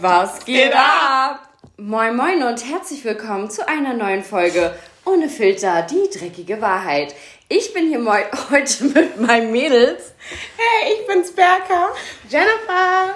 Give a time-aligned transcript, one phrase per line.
[0.00, 1.48] Was geht ab?
[1.76, 4.74] Moin moin und herzlich willkommen zu einer neuen Folge
[5.04, 7.14] Ohne Filter, die dreckige Wahrheit.
[7.48, 8.02] Ich bin hier
[8.50, 10.12] heute mit meinen Mädels
[10.56, 11.90] Hey, ich bin's Berker.
[12.28, 13.14] Jennifer.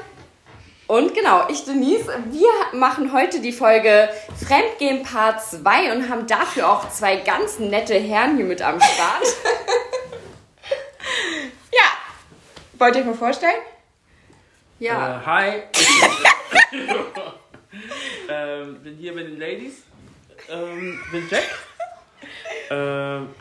[0.88, 2.06] und genau, ich Denise.
[2.30, 4.08] Wir machen heute die Folge
[4.46, 9.24] Fremdgehen Part 2 und haben dafür auch zwei ganz nette Herren hier mit am Start.
[11.72, 11.84] Ja.
[12.78, 13.60] Wollt ihr euch mal vorstellen?
[14.78, 15.62] Ja, Äh, hi.
[18.28, 19.82] ähm, bin hier bei den Ladies.
[20.48, 21.44] Ähm, bin Jack.
[22.70, 23.34] Ähm,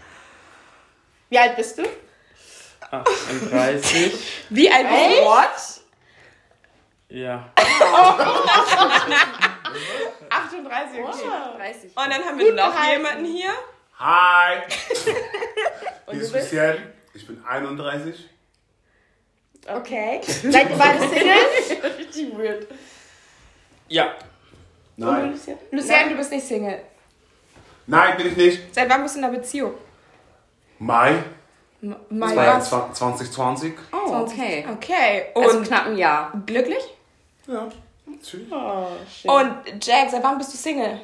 [1.29, 1.83] Wie alt bist du?
[2.91, 4.13] 38.
[4.49, 5.25] Wie alt bist du?
[5.25, 5.81] What?
[7.09, 7.49] Ja.
[10.29, 11.29] 38, okay.
[11.57, 11.83] 30.
[11.85, 12.97] Und dann haben wir Gut noch gehalten.
[12.97, 13.51] jemanden hier.
[13.99, 14.57] Hi!
[16.05, 16.51] Und Hier du ist bist?
[16.51, 16.93] Lucien.
[17.13, 18.29] Ich bin 31.
[19.67, 20.21] Okay.
[20.23, 21.89] Seid ihr beide Single?
[21.97, 22.67] Richtig weird.
[23.93, 24.05] Ja.
[24.97, 25.57] Und du, Lucien?
[25.71, 26.79] Lucien, du bist nicht Single.
[27.85, 28.73] Nein, bin ich nicht.
[28.73, 29.73] Seit wann bist du in einer Beziehung?
[30.79, 31.23] Mai
[31.81, 32.69] M- Mai was?
[32.69, 33.73] 2020.
[33.91, 34.65] Oh, okay.
[34.71, 35.25] Okay.
[35.35, 36.31] Und Also knapp ein Jahr.
[36.45, 36.83] glücklich?
[37.45, 37.67] Ja,
[38.05, 38.51] natürlich.
[38.51, 40.99] Und Jack, seit wann bist du Single?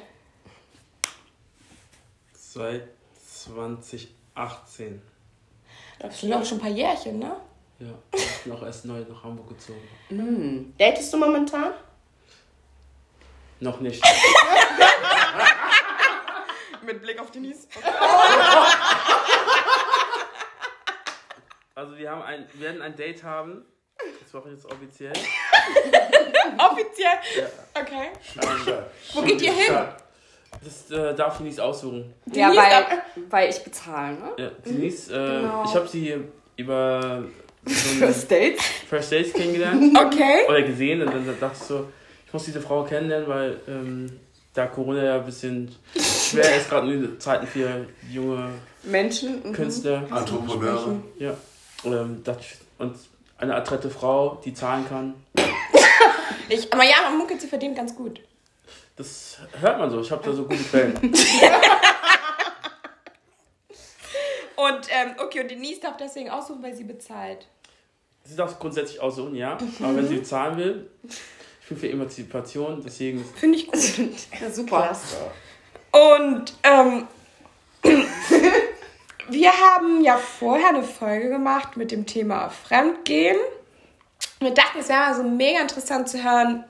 [2.34, 2.88] Seit
[3.32, 5.02] 2018.
[6.00, 7.36] Das sind auch schon ein paar Jährchen, ne?
[7.80, 7.88] Ja.
[8.14, 10.74] Ich bin auch erst neu nach Hamburg gezogen.
[10.80, 11.74] Datest du momentan?
[13.60, 14.04] Noch nicht.
[16.86, 17.68] Mit Blick auf Denise.
[21.76, 23.64] Also wir haben ein, wir werden ein Date haben.
[24.22, 25.14] Das war jetzt offiziell.
[26.58, 27.20] Offiziell?
[27.38, 27.48] Ja.
[27.82, 28.10] Okay.
[28.36, 28.74] Ähm,
[29.14, 29.76] Wo geht ihr hin?
[30.62, 32.14] Das äh, darf Denise aussuchen.
[32.26, 34.32] Ja, Denise, weil, weil ich bezahle, ne?
[34.38, 35.64] Ja, Denise, äh, Genau.
[35.66, 36.18] ich habe sie
[36.58, 37.24] über
[37.66, 38.62] so ein Dates?
[38.90, 39.98] First Dates kennengelernt.
[39.98, 40.48] Okay.
[40.50, 41.90] oder gesehen und dann dachte ich so,
[42.30, 44.20] ich muss diese Frau kennenlernen, weil ähm,
[44.54, 48.52] da Corona ja ein bisschen schwer ist, gerade in den Zeiten für junge
[48.84, 49.42] Menschen.
[49.42, 49.52] mhm.
[49.52, 50.04] Künstler.
[50.16, 50.98] Entrepreneure.
[51.18, 51.34] Ja.
[51.84, 52.96] Ähm, ich, und
[53.40, 55.16] eine adrette Frau, die zahlen kann.
[56.50, 58.20] Ich, aber ja, man munkelt, sie verdient ganz gut.
[58.96, 60.02] Das hört man so.
[60.02, 61.00] Ich habe da so gute Quellen.
[64.56, 67.48] Und, ähm, okay, und Denise darf deswegen aussuchen, weil sie bezahlt.
[68.26, 69.58] Sie darf grundsätzlich aussuchen, ja.
[69.80, 70.90] Aber wenn sie zahlen will,
[71.70, 73.80] ich bin für Emanzipation, deswegen Finde ich gut.
[74.42, 74.98] Ja, super.
[75.92, 77.08] Und, ähm,
[79.30, 83.38] wir haben ja vorher eine Folge gemacht mit dem Thema Fremdgehen.
[84.40, 86.64] Wir dachten, es wäre mal so mega interessant zu hören,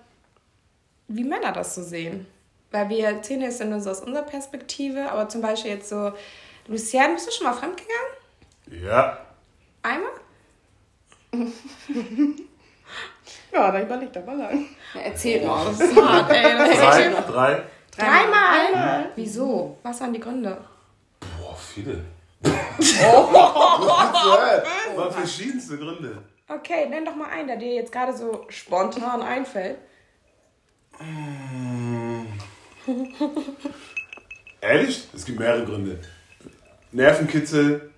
[1.07, 2.27] wie Männer das so sehen.
[2.71, 6.11] Weil wir erzählen jetzt nur so aus unserer Perspektive, aber zum Beispiel jetzt so,
[6.67, 8.83] Luciane, bist du schon mal fremdgegangen?
[8.83, 9.25] Ja.
[9.81, 10.11] Einmal?
[13.51, 14.65] Ja, da überlegt er mal lang.
[15.03, 15.65] Erzähl mal.
[15.65, 16.57] Das ist hart, ey.
[16.57, 17.63] Das ist Drei, drei.
[17.97, 19.11] Dreimal?
[19.15, 19.77] Wieso?
[19.83, 20.57] Was waren die Gründe?
[21.19, 22.03] Boah, viele.
[22.45, 23.33] Oh.
[24.95, 26.17] Waren verschiedenste Gründe.
[26.47, 29.77] Okay, nenn doch mal einen, der dir jetzt gerade so spontan einfällt.
[34.61, 35.07] Ehrlich?
[35.13, 35.99] Es gibt mehrere Gründe.
[36.91, 37.88] Nervenkitzel.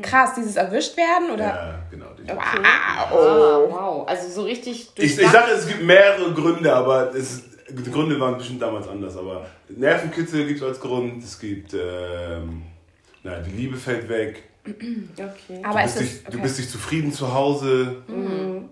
[0.00, 1.44] Krass, dieses erwischt werden oder?
[1.44, 2.06] Ja, genau.
[2.16, 4.06] die- Ah, wow.
[4.08, 8.38] Also so richtig Ich, ich sage, es gibt mehrere Gründe, aber es, die Gründe waren
[8.38, 9.16] bestimmt damals anders.
[9.16, 11.22] Aber Nervenkitzel gibt es als Grund.
[11.22, 12.62] Es gibt, ähm,
[13.22, 14.44] na, die Liebe fällt weg.
[14.64, 15.60] Okay.
[15.64, 16.00] Aber Du es bist, ist.
[16.00, 16.36] nicht, Okay.
[16.36, 17.96] du bist nicht zufrieden zu Hause.
[18.08, 18.68] Ähm,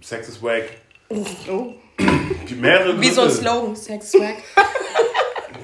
[0.00, 0.64] Sex ist wack.
[1.08, 1.24] Oh.
[1.98, 3.02] Es gibt mehrere Gründe.
[3.02, 4.36] Wie so ein Slogan, Sex Swag.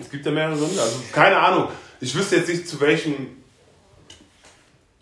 [0.01, 0.81] Es gibt ja mehrere Gründe.
[0.81, 1.69] Also keine Ahnung.
[2.01, 3.38] Ich wüsste jetzt nicht zu welchem.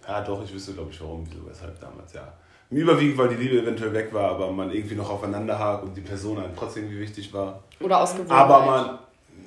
[0.07, 2.33] Ja, doch, ich wüsste, glaube ich, warum, wieso, weshalb damals, ja.
[2.71, 6.01] Überwiegend, weil die Liebe eventuell weg war, aber man irgendwie noch aufeinander hakt und die
[6.01, 7.63] Person einem trotzdem irgendwie wichtig war.
[7.81, 8.39] Oder aus Gewohnheit.
[8.39, 8.99] Aber man.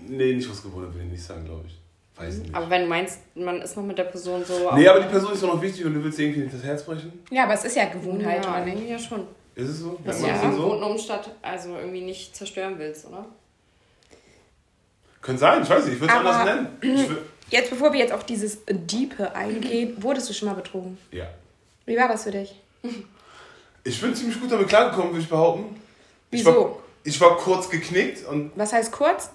[0.08, 1.78] Nee, nicht aus Gewohnheit, will ich nicht sagen, glaube ich.
[2.18, 2.56] Weiß ich nicht.
[2.56, 4.72] Aber wenn du meinst, man ist noch mit der Person so.
[4.74, 6.84] nee, aber die Person ist doch noch wichtig und du willst irgendwie nicht das Herz
[6.84, 7.12] brechen.
[7.30, 8.76] Ja, aber es ist ja Gewohnheit, ja, oder nicht?
[8.76, 9.28] irgendwie ja schon.
[9.56, 10.00] Ist es so?
[10.06, 10.90] Dass Ja, du ja du gewohnten so?
[10.90, 13.26] Umstand also irgendwie nicht zerstören willst, oder?
[15.22, 16.68] Könnte sein, ich weiß nicht, ich würde es anders nennen.
[17.50, 20.98] Ich Jetzt, bevor wir jetzt auf dieses Diepe eingehen, wurdest du schon mal betrogen?
[21.12, 21.26] ja.
[21.86, 22.54] Wie war das für dich?
[23.84, 25.82] Ich bin ziemlich gut damit klargekommen, würde ich behaupten.
[26.30, 26.54] Ich Wieso?
[26.56, 29.32] war, ich war kurz geknickt und Was heißt kurz?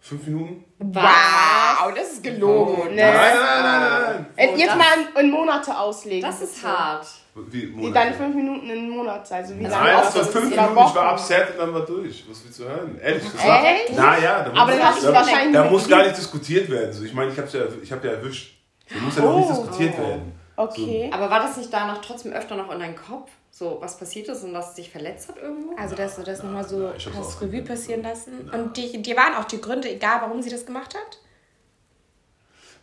[0.00, 0.64] fünf Minuten.
[0.78, 2.94] Wow, das ist gelogen.
[2.94, 4.26] Nein, nein, nein, nein, nein.
[4.36, 6.22] Äh, Jetzt mal in, in Monate auslegen.
[6.30, 7.06] Das ist hart.
[7.50, 10.50] Wie, Wie deine fünf Minuten in Monat, also wie lange Nein, das war so fünf
[10.50, 11.14] Minuten, oder ich war Wochen.
[11.14, 12.24] upset und dann war durch.
[12.28, 12.98] Was willst du hören?
[13.02, 13.64] Ehrlich, war.
[13.64, 13.92] Echt?
[13.96, 16.70] Na ja, da Aber muss, dann hast du da, wahrscheinlich da muss gar nicht diskutiert
[16.70, 16.92] werden.
[16.92, 18.54] So, ich meine, ich habe ja, ich hab ja erwischt.
[18.88, 19.52] Da muss ja noch nicht Oh.
[19.62, 20.32] diskutiert werden.
[20.56, 21.10] Okay.
[21.12, 23.30] Aber war das nicht danach trotzdem öfter noch in deinem Kopf?
[23.50, 25.74] so was passiert ist und dass es dich verletzt hat irgendwo?
[25.76, 28.48] Also, dass du das nochmal so hab's hast Revue passieren lassen.
[28.52, 31.18] Und die, dir waren auch die Gründe egal, warum sie das gemacht hat?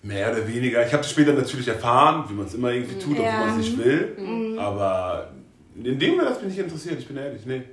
[0.05, 0.85] Mehr oder weniger.
[0.85, 3.39] Ich habe das später natürlich erfahren, wie man es immer irgendwie tut, obwohl Ja.
[3.45, 4.55] man es nicht will.
[4.59, 5.31] Aber
[5.75, 7.43] in dem Moment hat mich nicht interessiert, ich bin ehrlich.
[7.45, 7.63] Nee.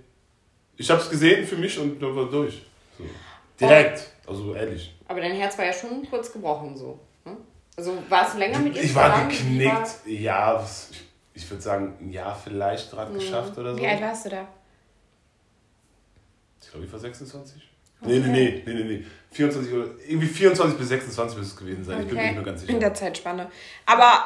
[0.79, 2.63] Ich habe es gesehen für mich und dann war durch.
[2.97, 3.05] So.
[3.61, 4.09] Direkt.
[4.27, 4.95] Also ehrlich.
[5.09, 6.99] Aber dein Herz war ja schon kurz gebrochen so.
[7.27, 7.37] Ne?
[7.77, 9.09] Also warst du länger mit ihr Ich war?
[9.11, 9.91] Wie war- geknickt.
[10.07, 11.03] Ja, was- ich,
[11.35, 13.81] ich würde sagen, ein Jahr vielleicht gerade geschafft oder so.
[13.81, 14.49] Wie alt warst du da?
[16.63, 17.63] Ich glaube, ich war 26.
[18.05, 19.05] Nee, nee, nee, nee, nee, nee.
[19.33, 22.01] 24 oder irgendwie 24 bis 26 müsste es gewesen sein.
[22.03, 22.79] Ich bin mir nicht mehr ganz in sicher.
[22.81, 23.51] der Zeitspanne.
[23.87, 24.25] Aber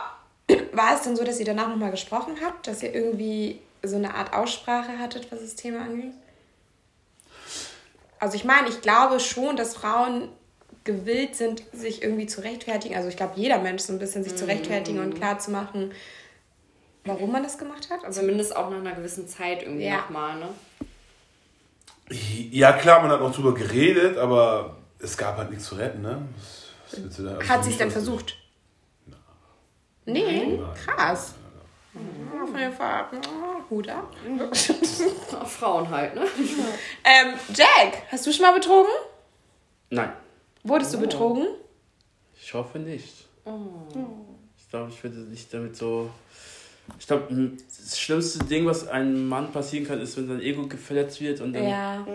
[0.73, 2.67] war es denn so, dass ihr danach nochmal gesprochen habt?
[2.67, 6.13] Dass ihr irgendwie so eine Art Aussprache hattet, was das Thema angeht?
[8.19, 10.29] Also ich meine, ich glaube schon, dass Frauen
[10.85, 12.97] gewillt sind, sich irgendwie zu rechtfertigen.
[12.97, 15.93] Also ich glaube, jeder Mensch so ein bisschen sich zu rechtfertigen und klar zu machen,
[17.05, 18.05] warum man das gemacht hat.
[18.05, 19.97] Also Zumindest auch nach einer gewissen Zeit irgendwie Ja.
[19.99, 20.49] nochmal, ne?
[22.11, 26.27] Ja, klar, man hat noch drüber geredet, aber es gab halt nichts zu retten, ne?
[26.37, 27.39] Was, was willst du da?
[27.49, 28.37] Hat sie es denn versucht?
[30.05, 30.69] Nee, Nein.
[30.85, 31.35] krass.
[31.95, 33.07] Ja, Auf jeden Fall.
[33.13, 34.15] ja, Hut ab.
[35.47, 36.23] Frauen halt, ne?
[37.05, 38.91] Ähm, Jack, hast du schon mal betrogen?
[39.91, 40.13] Nein,
[40.63, 41.47] Wurdest du betrogen?
[42.41, 43.27] ich hoffe nicht.
[44.59, 46.11] Ich glaube, ich würde nicht damit so.
[46.99, 51.21] Ich glaube, das schlimmste Ding, was einem Mann passieren kann, ist, wenn sein Ego verletzt
[51.21, 52.07] wird und dann Ja.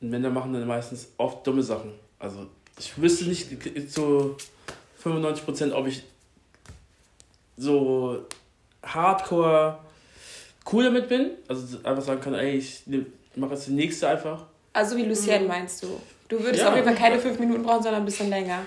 [0.00, 1.92] Und Männer machen dann meistens oft dumme Sachen.
[2.18, 2.46] Also
[2.78, 3.48] ich wüsste nicht
[3.92, 4.36] zu
[5.02, 6.02] 95%, ob ich
[7.56, 8.26] so
[8.82, 9.78] hardcore
[10.72, 11.30] cool damit bin.
[11.48, 12.82] Also einfach sagen kann, ey, ich
[13.34, 14.44] mache jetzt die nächste einfach.
[14.72, 16.00] Also wie Lucienne meinst du?
[16.28, 16.68] Du würdest Ja.
[16.68, 18.60] auf jeden Fall keine fünf Minuten brauchen, sondern ein bisschen länger.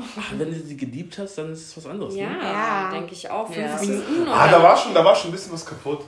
[0.00, 2.14] Ach, wenn du sie geliebt hast, dann ist es was anderes.
[2.14, 2.38] Ja, Ne?
[2.42, 2.90] Ja.
[2.92, 3.46] denke ich auch.
[3.52, 3.76] Fünf Ja.
[3.80, 4.28] Minuten.
[4.28, 6.02] Ah, da war, schon, da war schon ein bisschen was kaputt.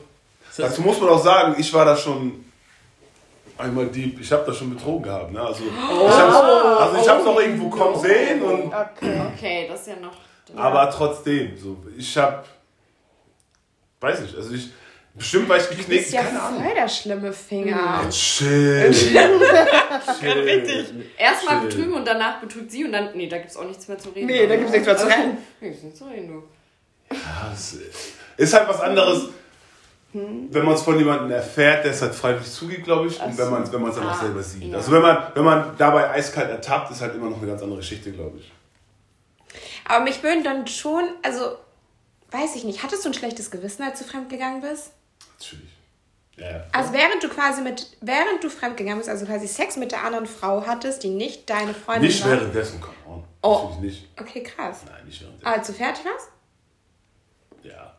[0.47, 2.45] Das Dazu muss man auch sagen, ich war da schon
[3.59, 4.21] einmal deep.
[4.21, 5.33] Ich habe da schon betrogen gehabt.
[5.33, 5.41] Ne?
[5.41, 5.71] Also, ich
[6.17, 9.21] hab's, also ich habe es noch irgendwo kommen sehen, und, Okay.
[9.37, 10.13] Okay, das ist ja noch.
[10.57, 11.57] aber trotzdem.
[11.59, 12.45] So, ich habe,
[14.01, 14.71] weiß nicht, also ich,
[15.20, 18.08] bestimmt war ich Du geknickt, bist ja voll der schlimme Finger.
[18.11, 18.90] Chill.
[18.93, 19.40] Chill.
[21.19, 21.69] Erstmal Chill.
[21.69, 23.11] betrügen und danach betrügt sie und dann.
[23.14, 24.26] Nee, da gibt's auch nichts mehr zu reden.
[24.26, 25.38] Nee, da gibt's nichts mehr zu reden.
[25.61, 27.14] Nee, gibt's nichts zu reden, du.
[27.14, 27.76] Ja, es
[28.37, 29.28] ist halt was anderes,
[30.12, 33.50] wenn man es von jemandem erfährt, der es halt freiwillig zugibt, glaube ich, und wenn
[33.50, 34.62] man es wenn man's dann auch Ah, selber sieht.
[34.64, 34.76] ja.
[34.76, 37.78] Also wenn man, wenn man dabei eiskalt ertappt, ist halt immer noch eine ganz andere
[37.81, 38.50] Geschichte, glaube ich.
[39.87, 41.56] Aber mich würden dann schon, also,
[42.31, 44.93] weiß ich nicht, hattest du ein schlechtes Gewissen, als du fremdgegangen bist?
[45.41, 45.71] Natürlich.
[46.37, 46.65] Ja, ja.
[46.73, 50.27] Also während du quasi mit, während du fremdgegangen bist, also quasi Sex mit der anderen
[50.27, 52.33] Frau hattest, die nicht deine Freundin Nicht war.
[52.33, 53.25] währenddessen, come on.
[53.43, 53.71] Oh.
[53.75, 54.09] Natürlich nicht.
[54.21, 54.81] Okay, krass.
[54.87, 55.47] Nein, nicht währenddessen.
[55.47, 56.29] Als du fertig warst?
[57.63, 57.95] Ja.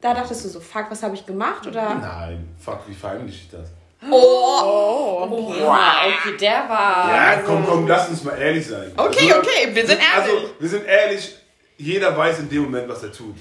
[0.00, 1.66] Da dachtest du so, fuck, was habe ich gemacht?
[1.66, 1.94] Oder?
[1.94, 3.70] Nein, fuck, wie verheimliche ich das?
[4.10, 5.26] Oh!
[5.30, 7.08] Wow, okay, der war.
[7.08, 8.92] Ja, komm, komm, lass uns mal ehrlich sein.
[8.96, 10.50] Okay, okay, wir sind Also, ehrlich.
[10.58, 11.34] wir sind ehrlich,
[11.78, 13.34] jeder weiß in dem Moment, was er tut.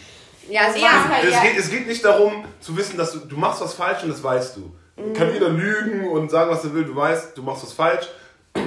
[0.50, 1.24] Ja, es Ja, halt.
[1.25, 4.03] Es, Ja, geht, es geht nicht darum zu wissen, dass du, du machst was falsch
[4.03, 4.75] und das weißt du.
[5.13, 8.07] Kann jeder lügen und sagen, was er will, du weißt, du machst was falsch.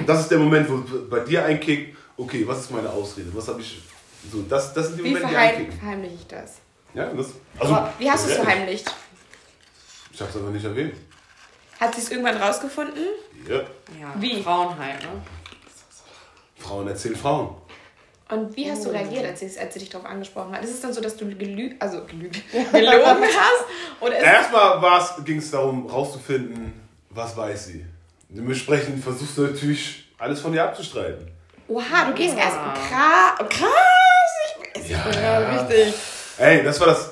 [0.05, 3.29] Das ist der Moment, wo bei dir einkickt, okay, was ist meine Ausrede?
[3.33, 3.81] Was habe ich.
[4.31, 5.79] So, das, das sind die Wie Momente, die verheim einkicken.
[5.79, 6.55] verheimliche ich das?
[6.93, 8.93] Ja, das, also, Aber wie hast du es verheimlicht?
[10.11, 10.93] Ich hab's aber nicht erwähnt.
[11.79, 13.05] Hat sie es irgendwann rausgefunden?
[13.47, 13.55] Ja.
[13.55, 14.43] ja, Wie?
[14.43, 15.09] Frauen halt, ne?
[16.57, 17.55] Frauen erzählen Frauen.
[18.29, 20.63] Und wie hast du reagiert, als sie, als sie dich darauf angesprochen hat?
[20.63, 23.65] Ist es dann so, dass du gelügt, also gelügt, gelogen hast?
[23.99, 26.73] Oder ist Erstmal ging es darum, rauszufinden,
[27.09, 27.85] was weiß sie.
[28.29, 31.27] Dementsprechend versuchst du natürlich, alles von dir abzustreiten.
[31.67, 32.43] Oha, du gehst Ja.
[32.43, 35.37] erst krass, krass, ich, Ja, ja.
[35.39, 35.93] richtig.
[36.37, 37.11] Ey, das war das.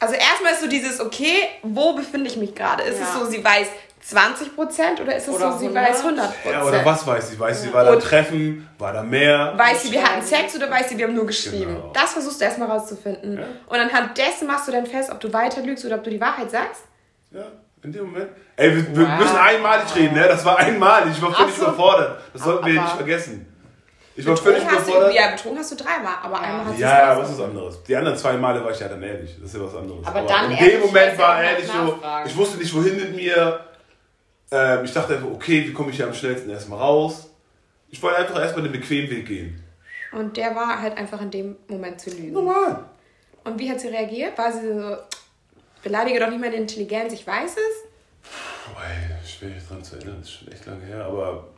[0.00, 2.82] Also erstmal ist so dieses, okay, wo befinde ich mich gerade?
[2.82, 3.20] Ist es Ja.
[3.20, 3.68] so, sie weiß
[4.04, 5.88] 20% oder ist es Oder so, sie 100?
[5.90, 6.52] weiß 100%?
[6.52, 7.38] Ja, oder was weiß sie?
[7.38, 8.68] Weiß sie, war da ein Treffen?
[8.78, 9.52] War da mehr?
[9.56, 11.76] Weiß sie, wir hatten Sex oder weiß sie, wir haben nur geschrieben?
[11.76, 11.92] Genau.
[11.94, 13.38] Das versuchst du erstmal rauszufinden.
[13.38, 13.44] Ja.
[13.66, 16.20] Und anhand dessen machst du dann fest, ob du weiter lügst oder ob du die
[16.20, 16.82] Wahrheit sagst.
[17.30, 17.44] Ja,
[17.82, 18.30] in dem Moment.
[18.56, 19.18] Ey, wir, wir Wow.
[19.20, 20.26] müssen einmalig reden, ne?
[20.28, 21.12] Das war einmalig.
[21.16, 21.62] Ich war völlig so.
[21.62, 22.18] überfordert.
[22.32, 23.46] Das sollten wir Aber- nicht vergessen.
[24.14, 25.14] Ich war völlig hast du, überfordert.
[25.14, 27.82] ja, betrogen hast du dreimal, aber einmal hast du Ja, ja, es was ist anderes?
[27.84, 29.36] Die anderen zwei Male war ich ja dann ehrlich.
[29.40, 30.06] Das ist ja was anderes.
[30.06, 33.60] Aber dann in dem Moment war ehrlich so, ich wusste nicht, wohin mit mir.
[34.52, 37.30] Ähm, ich dachte einfach, okay, wie komme ich hier am schnellsten erstmal raus?
[37.88, 39.62] Ich wollte einfach erstmal den bequemen Weg gehen.
[40.12, 42.32] Und der war halt einfach in dem Moment zu lügen.
[42.32, 42.84] Normal.
[43.44, 44.36] Und wie hat sie reagiert?
[44.36, 44.96] War sie so,
[45.82, 48.70] beleidige doch nicht meine Intelligenz, ich weiß es?
[48.72, 51.48] Boah, ey, schwer mich dran zu erinnern, das ist schon echt lange her, aber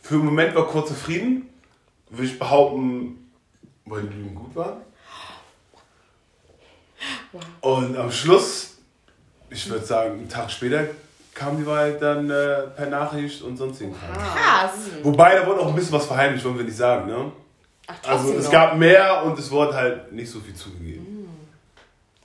[0.00, 1.50] für einen Moment war kurzer Frieden.
[2.08, 3.30] Würde ich behaupten,
[3.84, 4.80] weil die Lügen gut waren.
[7.60, 8.78] Und am Schluss,
[9.50, 10.86] ich würde sagen, einen Tag später
[11.34, 14.02] kam die Wahrheit dann äh, per Nachricht und sonst irgendwas.
[14.16, 14.70] Krass.
[15.02, 17.32] Wobei, da wurde auch ein bisschen was verheimlicht, wollen wir nicht sagen, ne?
[17.86, 18.52] Ach, Also es noch.
[18.52, 21.28] gab mehr und es wurde halt nicht so viel zugegeben.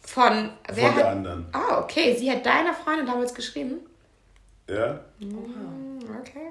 [0.01, 1.45] Von, wer Von der hat, anderen.
[1.51, 2.15] Ah, okay.
[2.17, 3.75] Sie hat deiner Freundin damals geschrieben?
[4.67, 4.99] Ja?
[5.19, 6.47] Hm, Okay.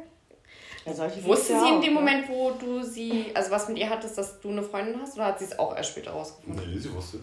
[0.86, 2.00] Ja, solche Wusste sie ja in auch, dem ne?
[2.00, 5.26] Moment, wo du sie, also was mit ihr hattest, dass du eine Freundin hast, oder
[5.26, 6.70] hat sie es auch erst später rausgefunden?
[6.72, 7.18] Nee, sie wusste.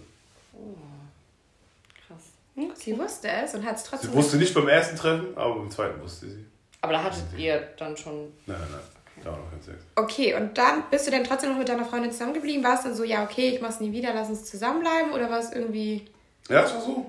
[2.56, 2.80] Krass.
[2.80, 4.12] Sie wusste es und hat es trotzdem.
[4.12, 6.46] Sie wusste nicht beim ersten Treffen, aber beim zweiten wusste sie.
[6.82, 8.32] Aber da hattet ihr dann schon.
[8.46, 9.24] Nein, nein, nein.
[9.24, 9.78] Da war noch kein Sex.
[9.96, 12.64] Okay, und dann bist du denn trotzdem noch mit deiner Freundin zusammengeblieben?
[12.64, 15.14] War es dann so, ja, okay, ich mach's nie wieder, lass uns zusammenbleiben?
[15.14, 16.06] Oder war es irgendwie.
[16.50, 17.06] Ja, es war so.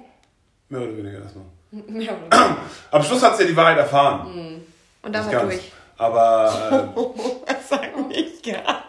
[0.68, 1.44] Mehr oder weniger erstmal.
[2.00, 2.56] Ja, oder?
[2.90, 4.62] Am Schluss hat sie ja die Wahrheit erfahren.
[5.02, 5.54] Und dann Nicht war ganz.
[5.54, 5.72] durch?
[5.98, 6.92] Aber
[7.46, 8.84] äh, Sag nicht gar.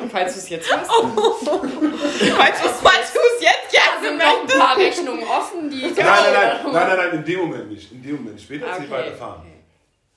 [0.00, 4.46] Und falls du es jetzt Weißt du, falls du es jetzt da sind noch ein
[4.58, 5.82] paar Rechnungen offen, die.
[5.82, 7.92] nein, nein, nein, nein, nein, nein, in dem Moment nicht.
[7.92, 8.40] In dem Moment.
[8.40, 9.54] Später hat sie die Okay.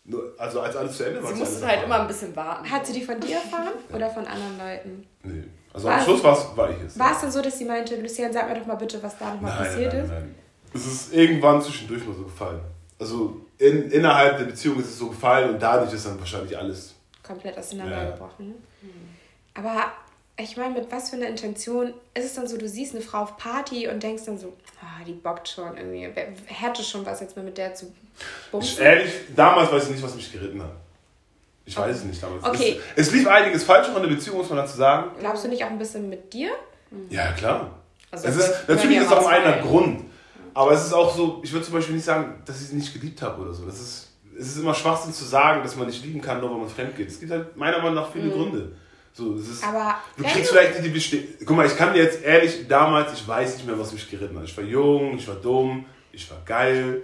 [0.09, 1.33] Nur, also als alles zu Ende war.
[1.33, 2.69] Sie musste halt immer ein bisschen warten.
[2.69, 5.07] Hat sie die von dir erfahren oder von anderen Leuten?
[5.23, 5.43] Nee.
[5.73, 6.05] Also am Was?
[6.05, 6.97] Schluss war's, war ich es.
[6.97, 9.33] War es dann so, dass sie meinte, Lucian, sag mir doch mal bitte, was da
[9.33, 10.11] nochmal Nein, nein, passiert nein, ist?
[10.11, 10.35] nein.
[10.73, 12.61] Es ist irgendwann zwischendurch mal so gefallen.
[12.99, 16.93] Also in, innerhalb der Beziehung ist es so gefallen und dadurch ist dann wahrscheinlich alles.
[17.23, 17.61] Komplett Ja.
[17.61, 18.55] auseinandergebrochen.
[19.53, 19.91] Aber
[20.39, 23.23] ich meine, mit was für einer Intention ist es dann so, du siehst eine Frau
[23.23, 26.07] auf Party und denkst dann so, ah, die bockt schon irgendwie,
[26.45, 27.91] hätte schon was jetzt mal mit der zu
[28.51, 28.83] bumsen?
[28.83, 30.71] ehrlich, damals weiß ich nicht, was mich geritten hat.
[31.65, 32.45] Ich weiß es nicht damals.
[32.45, 32.79] Okay.
[32.95, 35.11] Es, es lief einiges falsch in der Beziehung, muss man dazu sagen.
[35.19, 36.51] Glaubst du nicht auch ein bisschen mit dir?
[37.09, 37.71] Ja, klar.
[38.09, 39.57] Also es ist, natürlich ist es auch einer.
[39.57, 40.05] Grund.
[40.57, 42.91] Aber es ist auch so, ich würde zum Beispiel nicht sagen, dass ich sie nicht
[42.91, 43.63] geliebt habe oder so.
[43.65, 44.07] Das ist,
[44.39, 46.95] es ist immer Schwachsinn zu sagen, dass man nicht lieben kann, nur weil man fremd
[46.97, 47.09] geht.
[47.09, 48.71] Es gibt halt meiner Meinung nach viele Gründe.
[49.13, 51.93] So, es ist, Aber du kriegst du- vielleicht nicht die Beste Guck mal, ich kann
[51.93, 54.45] dir jetzt ehrlich, damals, ich weiß nicht mehr, was mich geritten hat.
[54.45, 57.03] Ich war jung, ich war dumm, ich war geil.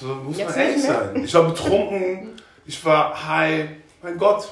[0.00, 1.24] So muss Jetzt man ehrlich sein.
[1.24, 2.28] Ich war betrunken,
[2.66, 3.68] ich war high.
[4.00, 4.48] Mein Gott.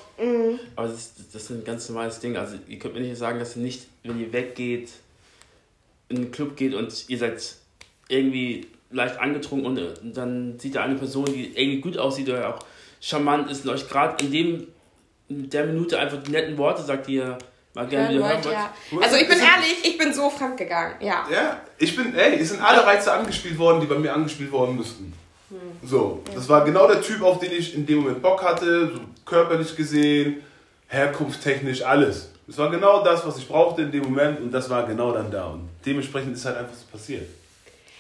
[0.75, 2.37] Aber das, das ist ein ganz normales Ding.
[2.37, 4.91] Also ihr könnt mir nicht sagen, dass ihr nicht, wenn ihr weggeht,
[6.09, 7.57] in einen Club geht und ihr seid
[8.13, 12.55] irgendwie leicht angetrunken und äh, dann sieht ihr eine Person, die irgendwie gut aussieht oder
[12.55, 12.59] auch
[13.01, 14.67] charmant ist und euch gerade in dem
[15.29, 17.39] in der Minute einfach die netten Worte sagt, die ihr
[17.75, 18.75] mal gerne Hören wieder hören wollt, ja.
[19.01, 21.27] Also ich bin ehrlich, ich bin so fremd gegangen, ja.
[21.33, 24.77] Ja, ich bin, ey, es sind alle Reize angespielt worden, die bei mir angespielt worden
[24.77, 25.15] müssten.
[25.85, 29.01] So, das war genau der Typ, auf den ich in dem Moment Bock hatte, so
[29.25, 30.43] körperlich gesehen,
[30.89, 32.31] herkunftstechnisch, alles.
[32.49, 35.31] Es war genau das, was ich brauchte in dem Moment und das war genau dann
[35.31, 35.47] da.
[35.47, 37.29] Und dementsprechend ist halt einfach so passiert.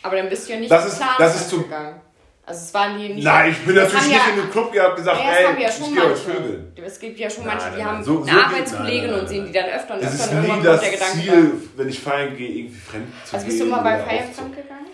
[0.03, 2.01] Aber dann bist du ja nicht Das ist- geplant das ist zu- gegangen.
[2.45, 3.25] Also es waren die nicht.
[3.25, 5.37] Nein, ich bin Das natürlich nicht ja- in den Club gehabt und gesagt, Ja, das
[5.39, 6.73] ey, ja ich gehe euch vögeln.
[6.85, 8.05] Es gibt ja schon Nein, manche, die nein, haben.
[8.05, 10.37] So- so eine Arbeitskollegin nein, und sehen die dann öfter und Es öfter ist und
[10.39, 13.47] irgendwann nie das der Gedanke Ziel, wenn ich feiern gehe, irgendwie fremd zu Also gehen.
[13.47, 14.87] bist du immer bei Feiern fremd gegangen?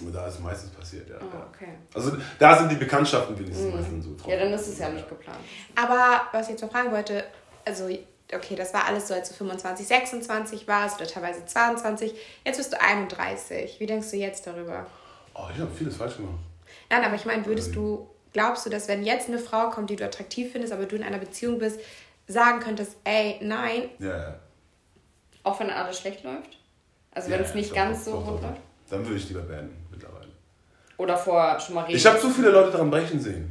[0.00, 1.16] Und Da ist meistens passiert, ja.
[1.16, 1.72] Ah, okay.
[1.94, 4.30] Also da sind die Bekanntschaften wenigstens meistens so drauf.
[4.30, 5.38] Ja, dann ist es ja nicht geplant.
[5.74, 7.22] Aber was ich jetzt noch fragen wollte,
[7.66, 7.88] also
[8.34, 12.14] okay, das war alles so, als du 25, 26 warst oder teilweise 22.
[12.44, 13.78] Jetzt bist du 31.
[13.78, 14.86] Wie denkst du jetzt darüber?
[15.34, 16.38] Oh, ich habe vieles falsch gemacht.
[16.90, 19.96] Nein, aber ich meine, würdest du, glaubst du, dass wenn jetzt eine Frau kommt, die
[19.96, 21.78] du attraktiv findest, aber du in einer Beziehung bist,
[22.26, 24.34] sagen könntest, ey, nein, Ja, ja.
[25.42, 26.58] Auch wenn alles schlecht läuft?
[27.12, 28.60] Also wenn Ja, es nicht doch, ganz doch, so doch, rund läuft?
[28.90, 30.26] Dann würde ich lieber beenden mittlerweile.
[30.96, 31.96] Oder vorher schon mal reden?
[31.96, 33.50] Ich habe so viele Leute daran brechen sehen.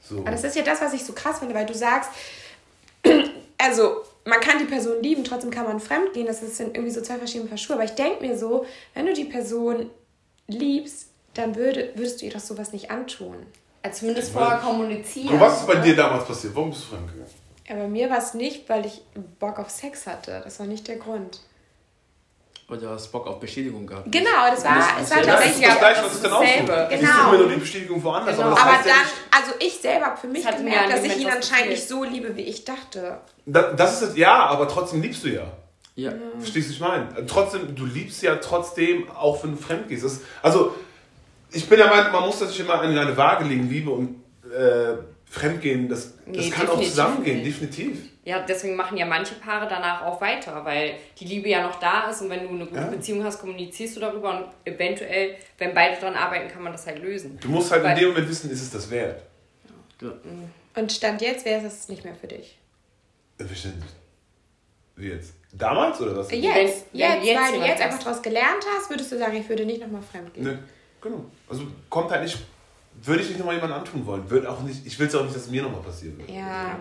[0.00, 0.18] So.
[0.18, 2.10] Aber das ist ja das, was ich so krass finde, weil du sagst,
[3.64, 6.26] also man kann die Person lieben, trotzdem kann man fremd gehen.
[6.26, 7.76] Das sind irgendwie so zwei verschiedene Paar Schuhe.
[7.76, 9.90] Aber ich denke mir so, wenn du die Person
[10.46, 13.46] liebst, dann würde, würdest du ihr doch sowas nicht antun.
[13.82, 15.34] Also zumindest vorher kommunizieren.
[15.34, 15.82] Und was ist bei ne?
[15.82, 16.54] dir damals passiert?
[16.54, 17.30] Warum bist du fremdgegangen?
[17.68, 19.02] Ja, bei mir war es nicht, weil ich
[19.38, 20.40] Bock auf Sex hatte.
[20.44, 21.40] Das war nicht der Grund.
[22.68, 24.10] Oder du hast Bock auf Bestätigung gehabt.
[24.10, 26.22] Genau, das war, es war Ja, Ja, das tatsächlich ist das das was ist ich
[26.22, 26.66] dann auch dasselbe.
[26.66, 26.88] tue.
[26.94, 27.12] Ich Genau.
[27.12, 28.36] suche mir nur die Bestätigung woanders.
[28.36, 28.46] Genau.
[28.48, 30.92] Aber, das Aber heißt ja dann, nicht, also ich selber habe für mich Das gemerkt,
[30.92, 33.18] dass ich ihn anscheinend nicht so liebe, wie ich dachte.
[33.44, 35.42] Da- das ist ja, aber trotzdem liebst du ja.
[35.96, 36.12] Ja.
[36.38, 37.26] Verstehst du, was ich meine?
[37.26, 40.04] Trotzdem, du liebst ja trotzdem, auch wenn du fremd gehst.
[40.04, 40.74] Das, also,
[41.52, 44.20] ich bin der Meinung, man muss das sich immer an eine Waage legen, Liebe und
[44.50, 44.94] äh,
[45.34, 45.88] Fremdgehen.
[45.88, 47.48] Das, das Nee, kann auch zusammengehen, nicht.
[47.60, 47.98] definitiv.
[48.24, 52.08] Ja, deswegen machen ja manche Paare danach auch weiter, weil die Liebe ja noch da
[52.08, 52.86] ist und wenn du eine gute Ja.
[52.86, 57.02] Beziehung hast, kommunizierst du darüber und eventuell, wenn beide dran arbeiten, kann man das halt
[57.02, 57.38] lösen.
[57.40, 59.22] Du musst halt Weil- in dem Moment wissen, ist es das wert.
[60.76, 62.56] Und Stand jetzt wäre es nicht mehr für dich.
[63.38, 63.90] Verständlich.
[64.96, 65.34] Wie jetzt?
[65.52, 66.30] Damals oder was?
[66.30, 69.48] Jetzt, wenn jetzt, jetzt weil du jetzt einfach daraus gelernt hast, würdest du sagen, ich
[69.48, 70.44] würde nicht nochmal fremd gehen.
[70.44, 70.58] Ne,
[71.00, 71.24] genau.
[71.48, 72.38] Also kommt halt nicht,
[73.06, 74.28] würde ich nicht nochmal jemandem antun wollen.
[74.30, 76.30] Würde auch nicht, ich will es auch nicht, dass es mir nochmal passieren wird.
[76.30, 76.78] Ja.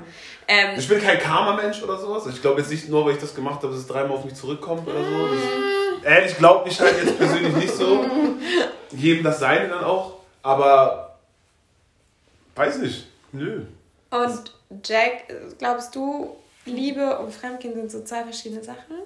[0.48, 2.26] Ähm, Ich bin kein Karma-Mensch oder sowas.
[2.28, 4.36] Ich glaube jetzt nicht nur, weil ich das gemacht habe, dass es dreimal auf mich
[4.36, 5.28] zurückkommt oder so.
[5.28, 8.06] Das, ehrlich, glaube ich halt jetzt persönlich nicht so.
[8.92, 10.20] Jedem das Seine dann auch.
[10.42, 11.18] Aber
[12.56, 13.08] weiß nicht.
[13.32, 13.64] Nö.
[14.12, 14.54] Und
[14.84, 18.98] Jack, glaubst du, Liebe und Fremdgehen sind so zwei verschiedene Sachen?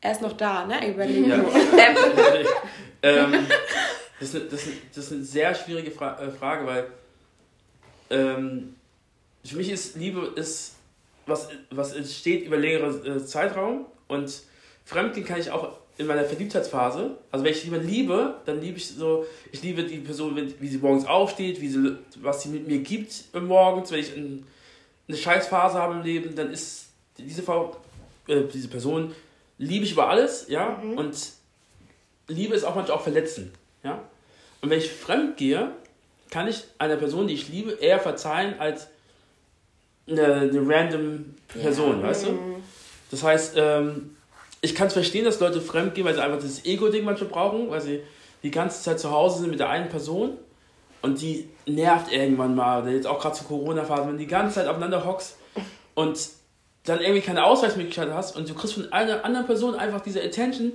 [0.00, 0.86] Er ist noch da, ne?
[0.90, 1.30] Überlegen.
[1.30, 1.38] Ja.
[3.06, 3.46] Ähm, ähm,
[4.24, 6.86] das, ist eine, das, ist eine, das ist eine sehr schwierige Fra äh, Frage, weil
[8.10, 8.76] ähm,
[9.44, 10.76] für mich ist Liebe ist
[11.26, 14.42] was, was entsteht über längere äh, Zeitraum und
[14.84, 17.16] Fremdgehen kann ich auch in meiner Verliebtheitsphase.
[17.30, 20.78] Also wenn ich jemanden liebe, dann liebe ich so, ich liebe die Person, wie sie
[20.78, 23.90] morgens aufsteht, wie sie, was sie mit mir gibt morgens.
[23.90, 24.46] Wenn ich ein,
[25.08, 27.76] eine Scheißphase habe im Leben, dann ist diese Frau,
[28.26, 29.14] äh, diese Person
[29.56, 30.82] liebe ich über alles, ja.
[30.96, 31.16] Und
[32.28, 33.52] Liebe ist auch manchmal auch verletzen,
[33.82, 34.02] ja.
[34.64, 35.72] Und wenn ich fremd gehe,
[36.30, 38.88] kann ich einer Person, die ich liebe, eher verzeihen als
[40.08, 42.38] eine, eine random Person, weißt du?
[43.10, 44.16] Das heißt, ähm,
[44.62, 47.68] ich kann es verstehen, dass Leute fremd gehen, weil sie einfach das Ego-Ding manchmal brauchen,
[47.68, 48.00] weil sie
[48.42, 50.38] die ganze Zeit zu Hause sind mit der einen Person
[51.02, 54.54] und die nervt irgendwann mal, oder jetzt auch gerade zur Corona-Phase, wenn du die ganze
[54.54, 55.36] Zeit aufeinander hockst
[55.92, 56.18] und
[56.84, 60.72] dann irgendwie keine Ausweichmöglichkeit hast und du kriegst von einer anderen Person einfach diese Attention,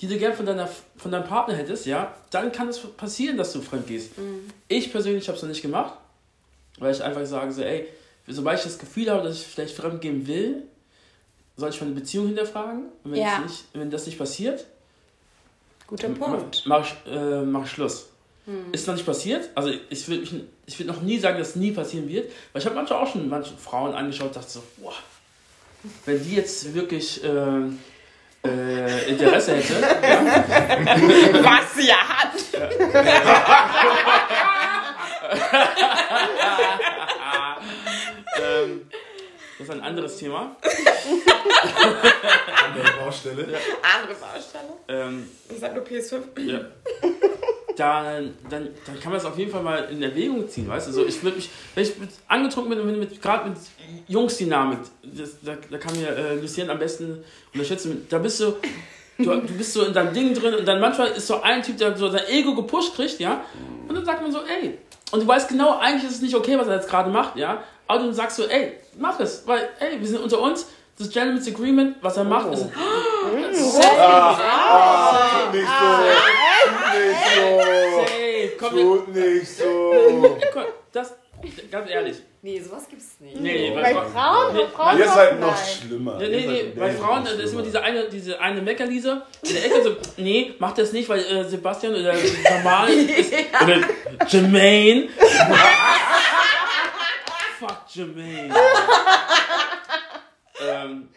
[0.00, 3.52] die du gern von, deiner, von deinem Partner hättest, ja, dann kann es passieren, dass
[3.52, 4.12] du fremd gehst.
[4.68, 5.94] Ich persönlich habe es noch nicht gemacht,
[6.78, 7.86] weil ich einfach sage so, ey,
[8.26, 10.62] sobald ich das Gefühl habe, dass ich vielleicht fremd gehen will,
[11.56, 12.84] soll ich meine Beziehung hinterfragen.
[13.02, 13.40] Und wenn, Ja.
[13.42, 14.64] das, nicht, wenn das nicht passiert,
[15.88, 16.64] guter Punkt.
[16.66, 18.06] mache ich, äh, mach ich Schluss.
[18.72, 19.50] Ist noch nicht passiert.
[19.54, 20.26] Also ich würde
[20.64, 22.30] ich würd noch nie sagen, dass es nie passieren wird.
[22.52, 24.94] Weil ich habe manchmal auch schon manche Frauen angeschaut und dachte so, boah,
[26.06, 27.28] wenn die jetzt wirklich äh,
[28.46, 30.24] äh, Interesse hätte, ja,
[31.44, 32.32] Was sie ja hat.
[38.40, 38.88] ähm,
[39.58, 40.56] das ist ein anderes Thema.
[42.64, 43.42] An der Baustelle.
[43.42, 44.72] Andere Baustelle.
[44.88, 46.22] Ähm, Ich sag nur PS5.
[46.40, 46.60] Ja.
[47.78, 50.92] Dann, dann, dann kann man es auf jeden Fall mal in Erwägung ziehen, weißt du?
[50.92, 53.58] So, ich würde mich, wenn ich mit, angetrunken bin, mit, mit, gerade mit
[54.08, 57.22] Jungsdynamik, das, da, da kann mir äh, Lucien am besten
[57.54, 58.54] unterschätzen, da bist du,
[59.18, 61.78] du, du bist so in deinem Ding drin und dann manchmal ist so ein Typ,
[61.78, 63.42] der so sein Ego gepusht kriegt, ja?
[63.86, 64.76] Und dann sagt man so, ey,
[65.12, 67.62] und du weißt genau, eigentlich ist es nicht okay, was er jetzt gerade macht, ja?
[67.86, 70.66] Aber du sagst so, ey, mach es, weil, ey, wir sind unter uns,
[70.98, 72.66] das Gentleman's Agreement, was er macht, ist,
[74.40, 76.47] Ah, tut nicht so.
[78.70, 80.38] Tut nicht so.
[80.52, 81.14] komm, das,
[81.70, 83.34] ganz ehrlich, Nee, sowas gibt's nicht.
[83.40, 84.54] nee, nee, Bei Fra- Frauen?
[84.54, 86.18] Nee, Bei Frauen Ihr seid noch schlimmer.
[86.18, 89.64] Nee, nee, nee, bei Frauen das ist immer diese eine, diese eine Meckerliese in der
[89.66, 93.80] Ecke so, nee, mach das nicht, weil äh, Sebastian oder Jamal ist, oder
[94.28, 95.08] Jermaine.
[97.58, 98.54] Fuck Jermaine.
[100.60, 101.08] ähm,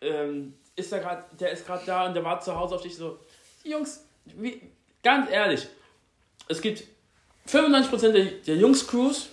[0.00, 2.96] ähm, ist da grad, der ist gerade da und der war zu Hause auf dich
[2.96, 3.18] so,
[3.64, 4.60] Jungs, wie,
[5.02, 5.66] ganz ehrlich,
[6.48, 6.84] es gibt
[7.48, 9.28] 95% der, der Jungs-Crews,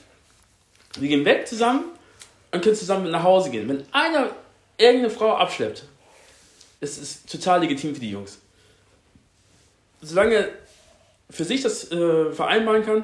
[0.99, 1.85] die gehen weg zusammen
[2.51, 3.67] und können zusammen nach Hause gehen.
[3.69, 4.29] Wenn einer
[4.77, 5.83] irgendeine Frau abschleppt,
[6.81, 8.39] ist es total legitim für die Jungs.
[10.01, 10.49] Solange er
[11.29, 13.03] für sich das äh, vereinbaren kann,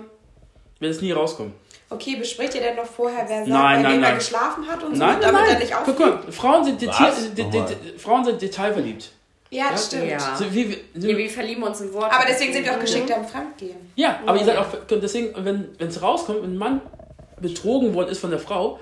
[0.79, 1.53] wird es nie rauskommen.
[1.89, 4.15] Okay, bespricht ihr denn noch vorher, wer sagt, Nein, bei nein, er nein.
[4.17, 5.59] geschlafen hat und so, Nein, nein, damit er nein.
[5.59, 6.21] nicht Guck, auffällt?
[6.25, 7.13] guck, Frauen sind, detail,
[7.97, 9.11] Frauen sind detailverliebt.
[9.49, 10.10] Ja, das stimmt.
[10.10, 10.36] Ja.
[10.36, 12.13] So, wie, wie, Nee, wir verlieben uns in Worte.
[12.13, 13.77] Aber deswegen sind wir auch geschickter im Fremdgehen.
[13.95, 16.81] Ja, aber ihr seid auch, deswegen, wenn es rauskommt, wenn ein Mann
[17.39, 18.79] betrogen worden ist von der Frau,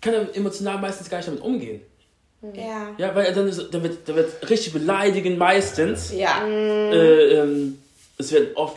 [0.00, 1.80] kann er emotional meistens gar nicht damit umgehen.
[2.52, 2.88] Ja.
[2.98, 6.12] Ja, weil er dann, ist, dann, wird, dann wird richtig beleidigen meistens.
[6.12, 6.46] Ja.
[6.46, 7.78] Äh, ähm,
[8.18, 8.76] es werden oft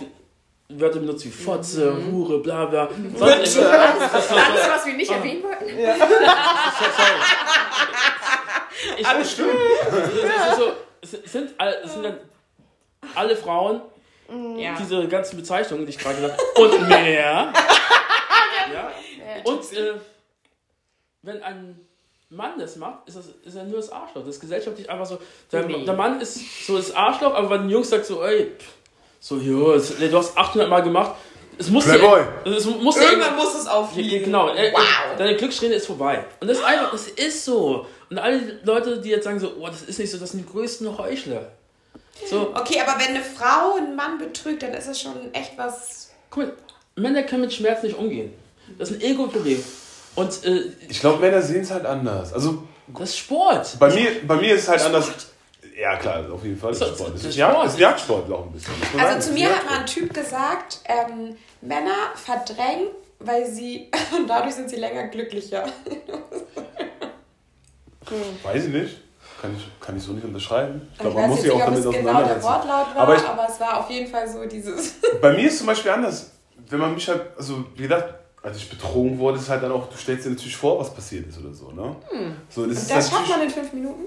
[0.70, 2.90] Wörter benutzt wie Fotze, Hure, bla bla.
[3.16, 3.70] Fotze.
[3.70, 5.66] Alles, was wir nicht erwähnen wollten.
[8.98, 9.50] Ich, Alles stimmt.
[10.56, 10.72] So,
[11.04, 12.18] sind, alle- es sind dann
[13.16, 13.82] alle Frauen,
[14.58, 14.76] Ja.
[14.80, 17.54] diese ganzen Bezeichnungen, die ich gerade gesagt habe, und mehr.
[18.74, 18.92] ja.
[19.46, 19.94] Und äh,
[21.22, 21.80] wenn ein
[22.30, 24.22] Mann das macht, ist, das, ist er nur das Arschloch.
[24.26, 25.18] Das ist gesellschaftlich einfach so.
[25.52, 25.86] Der, Nee.
[25.86, 28.68] der Mann ist so das Arschloch, aber wenn ein Jungs sagt so, ey, pff,
[29.20, 31.16] so, jo, du hast 800 Mal gemacht,
[31.58, 32.22] es muss Playboy.
[32.46, 34.26] es muss Irgendwann muss es Ja, auffliegen.
[34.26, 34.82] Genau, äh, Wow.
[35.18, 36.24] deine Glückssträhne ist vorbei.
[36.40, 37.86] Und das ist einfach, das ist so.
[38.10, 40.52] Und alle Leute, die jetzt sagen so, oh, das ist nicht so, das sind die
[40.52, 41.52] größten Heuchler.
[42.30, 46.10] So, Okay, aber wenn eine Frau einen Mann betrügt, dann ist das schon echt was.
[46.30, 46.54] guck mal,
[46.96, 48.34] Männer können mit Schmerz nicht umgehen.
[48.80, 49.64] Das ist ein Ego-Problem.
[50.16, 52.34] Und äh, Ich glaube, Männer sehen es halt anders.
[52.34, 53.78] Also das ist Sport.
[53.80, 55.10] bei mir, bei mir ist es halt anders.
[55.80, 56.72] Ja, klar, auf jeden Fall.
[56.72, 57.14] ist Das es ist- Sport.
[57.16, 57.68] Das ist, Sport.
[57.68, 58.74] ist Jagdsport auch ein bisschen.
[58.98, 62.88] Also zu mir hat mal ein Typ gesagt, ähm, Männer verdrängen,
[63.20, 63.92] weil sie.
[64.18, 65.66] Und dadurch sind sie länger glücklicher.
[68.44, 68.98] Weiß ich nicht.
[69.42, 70.82] Kann ich, kann ich so nicht unterschreiben.
[70.94, 72.44] Ich glaube, man weiß muss sich auch damit genau der auseinandersetzen.
[72.44, 74.94] Wortlaut war, Aber aber, ich- es war auf jeden Fall so dieses.
[75.22, 76.32] Bei mir ist zum Beispiel anders.
[76.70, 79.88] Wenn man mich halt, also wie gesagt, als ich betrogen wurde, ist halt dann auch,
[79.90, 81.96] du stellst dir natürlich vor, was passiert ist oder so, ne?
[82.50, 84.06] So, das ist Das schafft man in fünf Minuten?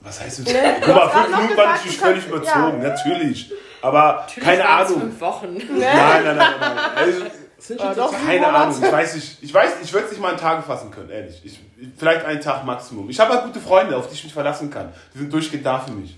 [0.00, 0.46] Was heißt das?
[0.46, 3.52] Nee, Guck du mal, fünf Minuten war natürlich völlig kannst- überzogen, natürlich.
[3.82, 5.00] Aber keine Ahnung.
[5.00, 5.54] fünf Wochen.
[5.54, 6.56] Nein, nein, nein, nein.
[6.60, 6.78] nein.
[6.96, 7.24] Also,
[7.56, 8.12] Das sind schon doch.
[8.12, 9.38] so- keine Ahnung, ich weiß nicht.
[9.42, 11.40] Ich weiß, ich würde es nicht mal in Tagen fassen können, ehrlich.
[11.44, 11.58] Ich,
[11.96, 13.08] vielleicht einen Tag Maximum.
[13.10, 14.92] Ich habe halt gute Freunde, auf die ich mich verlassen kann.
[15.14, 16.16] Die sind durchgehend da für mich.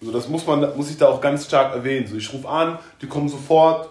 [0.00, 2.06] So, das muss man, muss ich da auch ganz stark erwähnen.
[2.06, 3.88] So, ich rufe an, die kommen sofort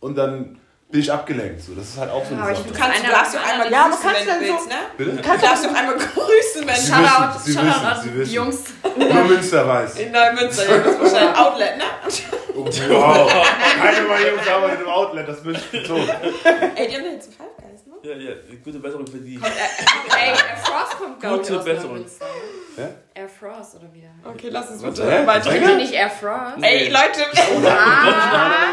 [0.00, 0.58] und dann
[0.92, 1.62] bin ich abgelenkt.
[1.62, 2.68] So, das ist halt auch so eine aber ich Sache.
[2.68, 3.72] Du kannst, du darfst doch einmal anderen.
[3.72, 4.74] grüßen, Ja, aber wenn kannst du willst, ne?
[4.98, 5.10] Bitte?
[5.10, 8.34] Du darfst doch einmal grüßen, wenn Sie du Shoutout, wissen, Sie Shoutout wissen, an Sie.
[8.34, 8.58] Jungs.
[8.96, 9.94] Nur Münster weiß.
[9.96, 11.84] in Neumünster, ja, das ist wahrscheinlich Outlet, ne?
[12.54, 13.46] Oh, wow.
[13.80, 16.08] Keine meiner Jungs arbeitet im Outlet, das bin ich bezogen.
[16.74, 17.71] Ey, die haben ja jetzt einen ne?
[18.02, 18.32] Ja, ja,
[18.64, 19.36] gute Besserung für die.
[19.36, 19.40] Ey,
[20.30, 22.04] Air Frost kommt, glaube ich, Gute aus Besserung.
[22.76, 22.88] Ja?
[23.14, 24.08] Air Frost oder wieder?
[24.24, 25.76] Okay, lass uns Was, bitte weiter.
[25.76, 26.56] Nicht Air Frost?
[26.62, 27.72] Ey, Leute, Nein, nein,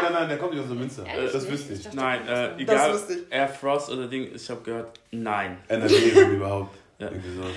[0.02, 1.06] nein, nein, der kommt nicht aus der Münster.
[1.06, 1.54] Ehrlich Das nicht?
[1.70, 1.94] wüsste ich.
[1.94, 2.94] Nein, das äh, egal.
[2.94, 3.20] wusste ich.
[3.32, 5.58] Air Frost oder Ding, ich habe gehört, nein.
[5.68, 5.96] NRW,
[6.36, 6.76] überhaupt.
[6.98, 7.10] Ja.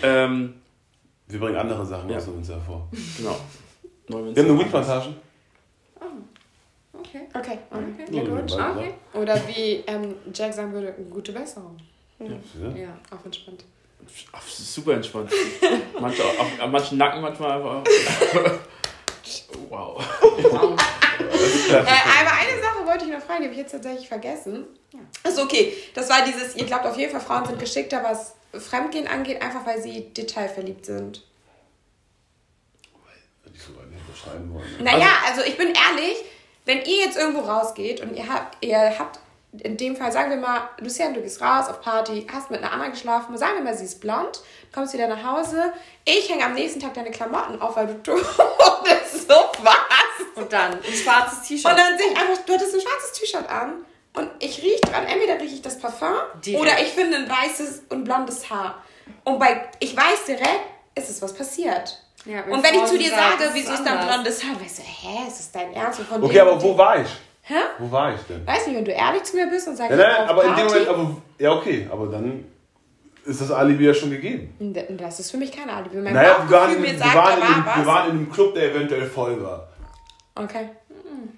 [0.02, 0.54] Ähm,
[1.28, 2.18] Wir bringen andere Sachen Ja.
[2.18, 2.88] aus der Münster hervor.
[3.16, 3.40] genau.
[4.08, 5.14] Wir haben eine Windplantage.
[7.12, 7.29] Okay.
[7.35, 7.59] Okay.
[7.70, 8.16] Okay.
[8.16, 8.51] Ja, gut.
[8.51, 8.72] Ja.
[8.72, 8.94] Okay.
[9.12, 11.77] Oder wie ähm, Jack sagen würde, gute Besserung.
[12.18, 12.27] Ja.
[12.75, 12.98] Ja.
[13.11, 13.64] Auch entspannt.
[14.33, 15.31] Ach, super entspannt.
[16.01, 17.85] Manche, auf, auf manchen Nacken manchmal einfach.
[19.68, 20.03] wow.
[20.42, 20.79] Wow.
[21.70, 24.66] Äh, aber eine Sache wollte ich noch fragen, die habe ich jetzt tatsächlich vergessen.
[25.22, 25.75] Achso, okay.
[25.94, 29.66] Das war dieses, ihr glaubt auf jeden Fall, Frauen sind geschickter, was Fremdgehen angeht, einfach
[29.66, 31.22] weil sie detailverliebt sind.
[33.44, 34.64] Hätte ich sogar nicht unterschreiben wollen.
[34.83, 36.16] Naja, also ich bin ehrlich,
[36.64, 39.18] wenn ihr jetzt irgendwo rausgeht und ihr habt, ihr habt
[39.53, 42.72] in dem Fall, sagen wir mal, Lucian, du gehst raus auf Party, hast mit einer
[42.72, 44.40] anderen geschlafen, sagen wir mal, sie ist blond,
[44.75, 45.72] kommst wieder nach Hause,
[46.07, 48.18] ich hänge am nächsten Tag deine Klamotten auf, weil du tot
[49.12, 50.37] so warst.
[50.37, 51.70] Und dann ein schwarzes T-Shirt.
[51.70, 55.07] Und dann sehe ich einfach, du hattest ein schwarzes T-Shirt an und ich rieche dran,
[55.07, 56.62] entweder rieche ich das Parfum Direkt.
[56.62, 58.83] oder ich finde ein weißes und blondes Haar.
[59.25, 60.61] Und bei, ich weiß direkt,
[60.94, 61.98] ist es was passiert.
[62.24, 64.14] Ja, Und wenn ich zu dir sage, wieso ist ist da ein anders.
[64.14, 66.00] blondes Haar, weißt du, hä, ist das dein Ernst?
[66.00, 67.08] Von Okay, aber wo war ich?
[67.42, 67.54] Hä?
[67.78, 68.46] Wo war ich denn?
[68.46, 70.66] Weiß nicht, wenn du ehrlich zu mir bist und sagst, Ja, nein, aber in dem
[70.68, 72.44] Party, Moment, aber, ja okay, aber dann
[73.24, 74.54] ist das Alibi ja schon gegeben.
[74.98, 75.96] Das ist für mich keine Alibi.
[75.96, 78.16] Mein Naja, wir waren, in, wir, sagt, waren da in, einem- war wir waren in
[78.18, 79.68] einem Club, der eventuell voll war.
[80.35, 80.68] Okay.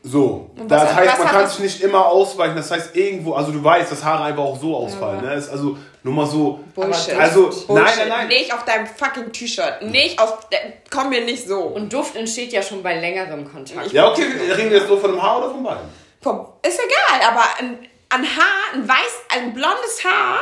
[0.07, 2.55] So, Und das was- heißt, was man kann sich nicht immer ausweichen.
[2.57, 5.19] Das heißt, irgendwo, also du weißt, dass Haare einfach auch so ausfallen.
[5.21, 5.35] aber- Ne?
[5.35, 6.61] Ist also nur mal so.
[6.75, 7.15] Bullshit.
[7.19, 7.69] Also, Bullshit.
[7.71, 8.29] nein, nein, nein.
[8.29, 9.81] Nicht auf deinem fucking T-Shirt.
[9.81, 10.47] Nicht auf.
[10.95, 11.59] Komm mir nicht so.
[11.59, 13.93] Und Duft entsteht ja schon bei längerem Kontakt.
[13.93, 15.89] Ja, okay, reden wir jetzt nur von dem Haar oder von beiden?
[16.21, 17.79] Vom- Ist egal, aber ein,
[18.11, 20.41] ein Haar, ein weiß, ein blondes Haar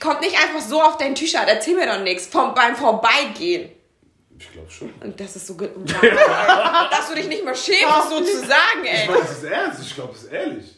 [0.00, 1.44] kommt nicht einfach so auf dein T-Shirt.
[1.46, 2.26] Erzähl mir doch nichts.
[2.26, 3.70] Vom, beim Vorbeigehen.
[4.38, 4.92] Ich glaube schon.
[5.02, 5.70] Und das ist so gut.
[6.90, 9.06] Dass du dich nicht mal schämst, so zu sagen, Ich ey.
[9.08, 9.82] meine, das ist ernst.
[9.82, 10.74] Ich glaube, das ist ehrlich.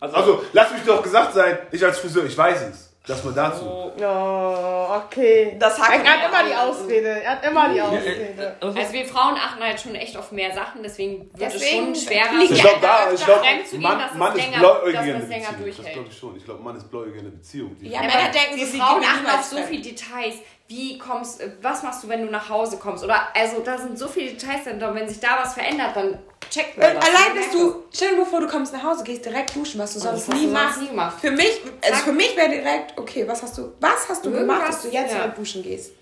[0.00, 2.84] Also, Also, lass mich doch gesagt sein, ich als Friseur, ich weiß es.
[3.06, 3.64] Das mal dazu.
[3.64, 5.56] Oh, okay.
[5.58, 7.08] Das hat er hat immer die Ausrede.
[7.22, 8.56] Er hat immer die Ausrede.
[8.60, 12.12] Also wir Frauen achten halt schon echt auf mehr Sachen, deswegen wird Deswegen es schon
[12.12, 14.44] schwerer, Ich Ja, glaube, da, ich glaube, fremd zu gehen, Mann, dass es Mann ist
[14.44, 15.74] länger- bläuäugig in es der Beziehung.
[15.78, 16.36] Das glaube ich schon.
[16.36, 17.76] Ich glaube, Mann ist bläuäugig in der Beziehung.
[17.80, 20.34] Die Ja, Aber Männer denken die Frauen achten auf so viele Details.
[20.68, 23.02] Wie kommst, äh, was machst du, wenn du nach Hause kommst?
[23.02, 26.18] Oder also da sind so viele Details drin, und wenn sich da was verändert, dann
[26.50, 27.08] checkt man Und das.
[27.08, 29.94] allein, Man dass du, stell dir vor, du kommst nach Hause, gehst direkt duschen, was
[29.94, 30.80] du sonst nie machst.
[30.80, 31.18] nie gemacht.
[31.20, 34.58] Für mich, also für mich wäre direkt, okay, was hast du, was hast du gemacht,
[34.60, 35.28] Irgendwas, dass du jetzt ja.
[35.28, 35.92] duschen gehst?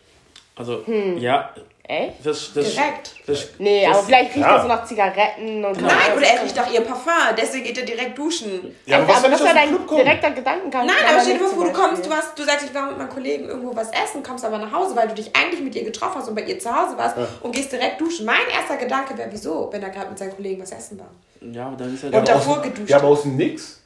[0.56, 0.82] also
[1.18, 1.54] ja,
[1.88, 2.14] Echt?
[2.24, 3.14] das, das, Direkt.
[3.26, 4.56] das, Nee, das, aber vielleicht riecht ja.
[4.56, 7.84] er so nach Zigaretten und Nein, oder er riecht nach ihr Parfum, deswegen geht er
[7.84, 8.74] direkt duschen.
[8.86, 10.86] Ja, aber, was, wenn das war dein direkter Gedankengang.
[10.86, 13.08] Nein, aber stell dir vor, du kommst, du, hast, du sagst, ich war mit meinen
[13.08, 16.16] Kollegen irgendwo was essen, kommst aber nach Hause, weil du dich eigentlich mit ihr getroffen
[16.16, 18.26] hast und bei ihr zu Hause warst und gehst direkt duschen.
[18.26, 21.10] Mein erster Gedanke wäre, wieso, wenn er gerade mit seinen Kollegen was essen war.
[21.40, 22.90] ja, aber dann ist ja Und davor aus, geduscht.
[22.90, 23.80] Ja, aber aus dem Nix?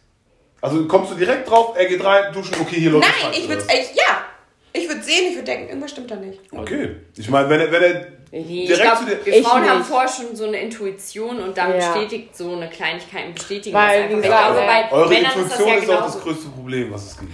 [0.63, 3.63] Also kommst du direkt drauf, er geht rein, duschen, okay, hier läuft Nein, ich würde,
[3.63, 4.25] ich, ja,
[4.73, 6.39] ich würde sehen, ich würde denken, irgendwas stimmt da nicht.
[6.53, 6.97] Okay.
[7.17, 9.19] Ich meine, wenn er, wenn er Nee, ich direkt glaube, zu dir...
[9.27, 9.89] wir Ich Frauen haben nicht.
[9.91, 11.93] vorher schon so eine Intuition und dann Ja.
[11.93, 14.23] bestätigt so eine Kleinigkeiten bestätigen Weil, das einfach.
[14.23, 16.93] gesagt, ich glaube, bei Eure Männern ist das Intuition ja ist, auch das größte Problem,
[16.93, 17.33] was es gibt.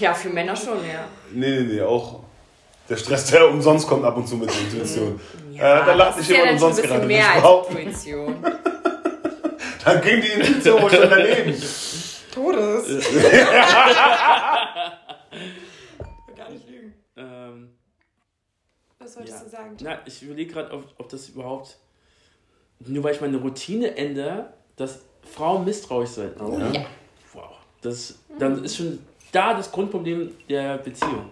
[0.00, 1.08] Ja, für Männer schon, ja.
[1.32, 2.20] Nee, nee, nee, auch
[2.88, 5.20] der Stress, der umsonst kommt ab und zu mit der Intuition.
[5.52, 7.06] ja äh, da lacht nicht ist ja jemand dann schon umsonst gerade.
[7.06, 7.68] mehr ich als.
[7.70, 8.44] Intuition.
[9.84, 11.54] Dann ging die Intuition wohl schon daneben.
[12.34, 12.86] Todes.
[17.20, 17.70] Ähm,
[18.98, 19.44] Was wolltest Ja.
[19.44, 19.76] du sagen?
[19.82, 21.78] na, ich überlege gerade, ob, ob das überhaupt,
[22.80, 26.36] nur weil ich meine Routine ändere, dass Frauen misstrauisch sind.
[26.40, 26.86] Ja.
[27.32, 27.50] Wow.
[27.82, 28.98] Das, dann ist schon
[29.32, 31.30] da das Grundproblem der Beziehung.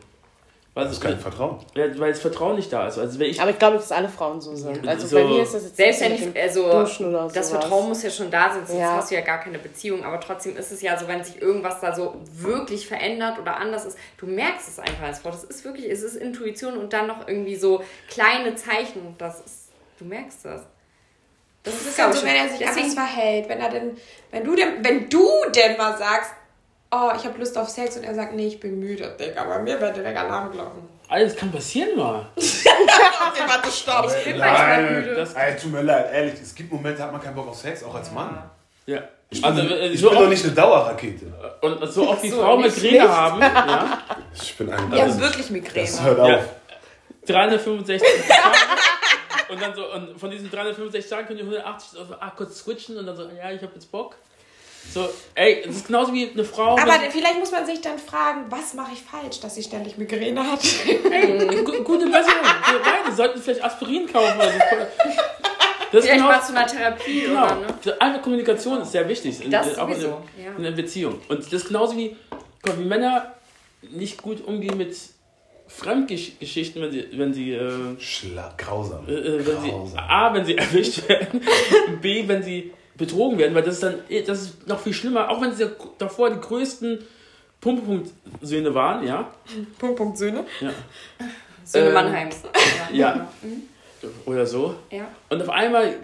[0.79, 1.59] Weil, Das ist kein Vertrauen.
[1.75, 2.99] ja, weil das Vertrauen nicht da ist.
[2.99, 4.87] Also wenn ich, Aber ich glaube, dass alle Frauen so sind.
[4.87, 7.51] Also So- bei mir ist das jetzt Selbst wenn ich, also das sowas.
[7.51, 8.93] Vertrauen muss ja schon da sein, sonst Ja.
[8.97, 10.05] hast du ja gar keine Beziehung.
[10.05, 13.85] Aber trotzdem ist es ja so, wenn sich irgendwas da so wirklich verändert oder anders
[13.87, 15.31] ist, du merkst es einfach als Frau.
[15.31, 19.17] Das ist wirklich, es ist Intuition und dann noch irgendwie so kleine Zeichen.
[19.19, 20.63] Das ist, du merkst das.
[21.65, 23.49] Das Das ist ja so, wenn er sich deswegen- anders verhält.
[23.49, 23.97] Wenn er denn,
[24.31, 26.31] wenn du denn, wenn du denn mal sagst,
[26.91, 29.59] oh, ich habe Lust auf Sex und er sagt, nee, ich bin müde, Digga, bei
[29.61, 30.89] mir wird direkt Alarm glocken.
[31.09, 32.27] alles kann passieren mal.
[33.31, 34.07] Okay, warte, stopp.
[34.19, 35.15] Ich bin manchmal müde.
[35.15, 37.57] Das- ey, tut mir leid, ehrlich, es gibt Momente, da hat man keinen Bock auf
[37.57, 38.43] Sex, auch als Mann.
[38.87, 39.03] Ja.
[39.31, 41.27] Ich bin, Also, äh, ich so bin doch nicht eine Dauerrakete.
[41.61, 43.99] und so oft wie so, Frauen Migräne haben, ja,
[44.35, 45.87] Ich bin ein haben das, wirklich Migräne.
[45.87, 46.29] das hört auf.
[46.31, 46.41] Ja.
[47.27, 48.57] 365 Tage.
[49.51, 52.97] Und dann so, und von diesen 365 Tagen können die 180 so, ah, kurz switchen
[52.97, 54.17] und dann so, ja, ich hab jetzt Bock.
[54.93, 56.79] So, ey, es ist genauso wie eine Frau.
[56.79, 59.99] Aber wenn- vielleicht muss man sich dann fragen, was mache ich falsch, dass sie ständig
[59.99, 60.61] Migräne hat?
[61.11, 62.43] ey, gu- gute Besserung.
[62.71, 64.37] Wir beide sollten vielleicht Aspirin kaufen.
[64.39, 64.59] Oder so.
[65.91, 67.45] Das ist Vielleicht genau, mal zu einer Therapie genau.
[67.45, 68.01] oder, ne?
[68.01, 69.43] Einfach Kommunikation ist sehr wichtig.
[69.45, 70.57] In, Das auch in, sowieso, der- ja.
[70.57, 71.21] in der Beziehung.
[71.29, 72.15] Und das ist genauso wie,
[72.77, 73.35] wie Männer
[73.91, 74.95] nicht gut umgehen mit
[75.67, 79.07] Fremdgeschichten, wenn sie, wenn sie äh, Schla grausam.
[79.09, 79.99] Äh, äh, wenn sie, grausam.
[79.99, 81.41] A, wenn sie erwischt werden,
[82.03, 85.31] B, wenn sie betrogen werden, weil das ist dann eh, das ist noch viel schlimmer,
[85.31, 87.05] auch wenn sie davor die größten
[87.61, 89.33] Pumpe-Punkt-Söhne waren, ja.
[89.79, 90.45] Punkt, Punkt, Söhne.
[90.61, 90.71] Ja.
[91.65, 92.43] Söhne Ähm, Mannheims.
[92.93, 93.29] ja.
[94.27, 94.77] Oder so.
[94.91, 95.09] Ja.
[95.29, 95.95] Und auf einmal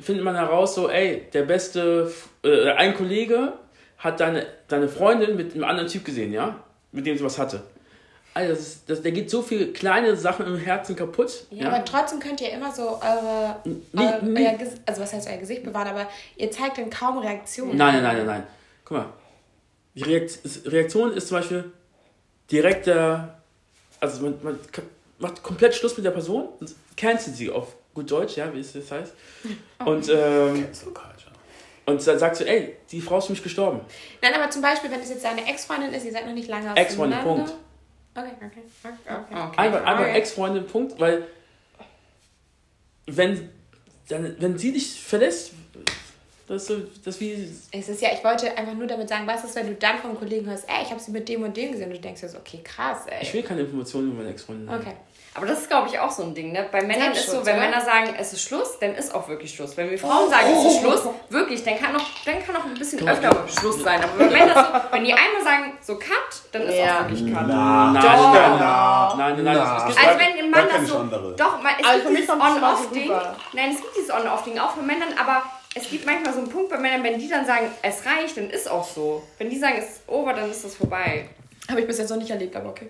[0.00, 2.10] findet man heraus, so, ey, der beste,
[2.44, 3.52] äh, ein Kollege
[3.98, 6.56] hat deine, deine Freundin mit einem anderen Typ gesehen, ja?
[6.92, 7.62] Mit dem sie was hatte.
[8.34, 11.44] Also, das ist, das, der geht so viele kleine Sachen im Herzen kaputt.
[11.50, 14.46] Ja, aber trotzdem könnt ihr immer so eure, Nee, euer, nee.
[14.46, 17.76] euer also was heißt euer Gesicht bewahren, aber ihr zeigt dann kaum Reaktionen.
[17.76, 18.42] Nein, nein, nein, nein, nein.
[18.84, 19.06] Guck mal.
[19.94, 21.70] Die Reakt Reaktion ist zum Beispiel
[22.50, 23.38] direkter,
[24.00, 24.58] also man, man
[25.18, 28.72] macht komplett Schluss mit der Person und cancelt sie auf gut Deutsch, ja, wie es
[28.72, 29.12] das heißt.
[29.84, 30.66] Und, ähm,
[31.84, 33.80] und dann sagst du, ey, die Frau ist für mich gestorben.
[34.22, 36.74] Nein, aber zum Beispiel, wenn es jetzt deine Ex-Freundin ist, ihr seid noch nicht lange
[36.76, 37.18] Ex-Freundin.
[37.20, 37.52] Punkt.
[38.14, 38.94] Okay, okay, okay.
[39.06, 39.18] okay.
[39.30, 39.58] Okay.
[39.58, 40.18] Einfach, einfach Okay.
[40.18, 41.26] Ex-Freundin, Punkt, weil
[43.06, 43.48] wenn,
[44.08, 45.52] dann, wenn sie dich verlässt,
[46.46, 49.44] das ist so, das wie, Es ist ja, ich wollte einfach nur damit sagen, was
[49.44, 51.72] ist, wenn du dann vom Kollegen hörst, ey, ich habe sie mit dem und dem
[51.72, 53.34] gesehen und du denkst dir so, okay, krass, ich ey.
[53.34, 54.68] will keine Informationen über meine Ex-Freundin.
[54.68, 54.80] haben.
[55.34, 56.52] Aber das ist, glaube ich, auch so ein Ding.
[56.52, 56.66] Ne?
[56.70, 57.64] Bei Männern ist so, wenn oder?
[57.64, 59.74] Männer sagen, es ist Schluss, dann ist auch wirklich Schluss.
[59.78, 62.74] Wenn wir Frauen sagen, es ist Schluss, wirklich, dann kann noch, dann kann noch ein
[62.74, 64.00] bisschen öfter Schluss sein.
[64.04, 66.10] Aber wenn Männer so, wenn die einmal sagen, so Cut,
[66.52, 66.98] dann ist Ja.
[67.00, 67.46] auch wirklich Cut.
[67.48, 68.32] Na, Nein, Doch.
[68.34, 69.76] nein, na, nein, nein, nein, na.
[69.78, 71.34] es gibt- Also wenn ein Mann das so, andere.
[71.34, 73.10] doch, man, es Aber gibt dieses On-Off-Ding.
[73.54, 75.42] Nein, es gibt dieses On-Off-Ding auch für Männern, aber
[75.74, 78.50] es gibt manchmal so einen Punkt bei Männern, wenn die dann sagen, es reicht, dann
[78.50, 79.22] ist auch so.
[79.38, 81.24] Wenn die sagen, es ist over, dann ist das vorbei.
[81.70, 82.88] Habe ich bis jetzt noch nicht erlebt, aber okay.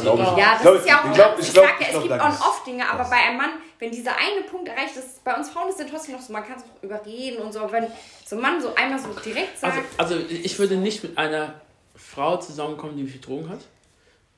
[0.00, 0.38] Glaub ich.
[0.38, 2.02] Ja, das Glaub ist ja auch, ich glaub, ich, ich glaub, sag ja, ich es
[2.02, 5.50] glaub, gibt On-Off-Dinge, aber bei einem Mann, wenn dieser eine Punkt erreicht ist, bei uns
[5.50, 7.72] Frauen ist es ja trotzdem noch so, man kann es auch überreden und so, aber
[7.72, 7.86] wenn
[8.24, 11.54] so ein Mann so einmal so direkt sagt, Also, also ich würde nicht mit einer
[11.94, 13.60] Frau zusammenkommen, die mich betrogen hat,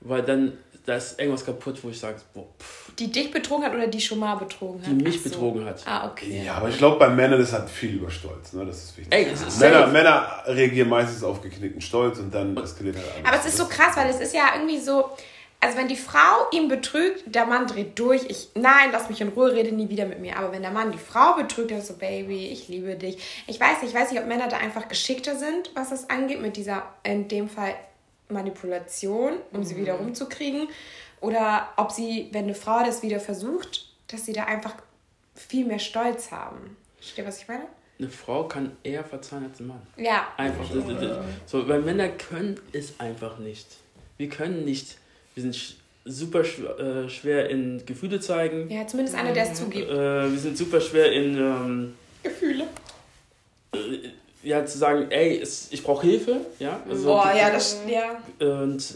[0.01, 3.75] weil dann da ist irgendwas kaputt, wo ich sage, boah, pff, Die dich betrogen hat
[3.75, 4.89] oder die schon mal betrogen hat?
[4.89, 5.31] die mich so.
[5.31, 5.83] betrogen hat.
[5.87, 6.43] Ah, okay.
[6.45, 8.53] Ja, aber ich glaube, bei Männern ist halt viel über Stolz.
[8.53, 8.67] Ne?
[8.67, 9.15] Das ist wichtig.
[9.15, 9.93] Ey, es ist Männer, safe.
[9.93, 13.27] Männer reagieren meistens auf geknickten Stolz und dann eskaliert halt alles.
[13.27, 15.09] Aber es ist so krass, weil es ist ja irgendwie so,
[15.65, 19.29] also wenn die Frau ihn betrügt, der Mann dreht durch, ich, nein, lass mich in
[19.29, 20.37] Ruhe, rede nie wieder mit mir.
[20.37, 23.45] Aber wenn der Mann die Frau betrügt, dann ist so, Baby, ich liebe dich.
[23.47, 26.43] Ich weiß nicht, ich weiß nicht, ob Männer da einfach geschickter sind, was das angeht,
[26.43, 27.75] mit dieser, in dem Fall,
[28.29, 30.69] Manipulation, um sie wieder rumzukriegen.
[31.21, 34.75] Oder ob sie, wenn eine Frau das wieder versucht, dass sie da einfach
[35.35, 36.77] viel mehr Stolz haben.
[36.97, 37.65] Versteht ihr, was ich meine?
[37.99, 39.87] Eine Frau kann eher verzeihen als ein Mann.
[39.97, 40.29] Ja.
[40.37, 40.65] Einfach.
[41.47, 43.67] So, weil Männer können es einfach nicht.
[44.19, 44.99] Wir können nicht.
[45.35, 48.71] Wir sind super schwer, äh, schwer in Gefühle zeigen.
[48.71, 49.91] Ja, zumindest einer, der es zugibt.
[49.91, 52.65] Äh, wir sind super schwer in ähm, Gefühle.
[53.73, 53.79] äh,
[54.43, 56.41] ja zu sagen, ey, ich brauche Hilfe.
[56.59, 56.81] Ja.
[56.89, 58.23] Also, Boah, ja, das, ja.
[58.39, 58.95] Und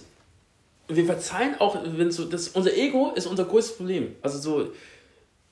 [0.88, 4.14] wir verzeihen auch, wenn so, das, unser Ego ist unser größtes Problem.
[4.22, 4.72] Also so,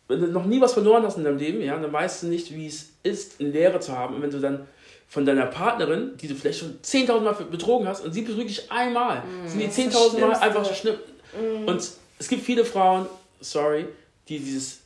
[0.08, 2.54] wenn du noch nie was verloren hast in deinem Leben, ja, dann weißt du nicht,
[2.54, 4.16] wie es ist, eine Lehre zu haben.
[4.16, 4.66] Und wenn du dann
[5.08, 8.70] von deiner Partnerin, die du vielleicht schon 10.000 Mal betrogen hast, und sie betrügt dich
[8.70, 10.96] einmal, sind die 10.000 Mal einfach so schlimm.
[11.66, 11.80] Und
[12.18, 13.06] es gibt viele Frauen,
[13.40, 13.86] sorry,
[14.28, 14.80] die dieses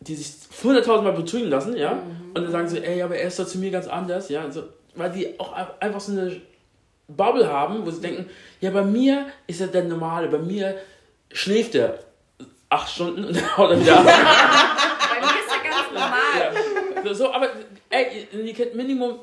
[0.00, 3.38] die sich 100.000 Mal betrügen lassen, ja, und dann sagen sie, ey, aber er ist
[3.38, 6.42] doch zu mir ganz anders, ja, also, weil die auch ein- einfach so eine
[7.08, 8.28] Bubble haben, wo sie denken,
[8.60, 10.76] ja, bei mir ist er der Normale, bei mir
[11.32, 12.00] schläft er
[12.68, 14.04] acht Stunden und dann haut er wieder ab.
[14.04, 17.04] bei mir ist ja ganz normal.
[17.06, 17.14] Ja.
[17.14, 17.48] So, aber,
[17.88, 19.20] ey, ihr kennt Minimum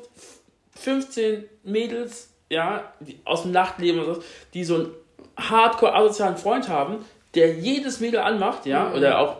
[0.82, 4.22] 15 Mädels, ja, die aus dem Nachtleben oder so,
[4.54, 4.90] die so einen
[5.36, 9.36] hardcore asozialen Freund haben, der jedes Mädel anmacht, ja, oder auch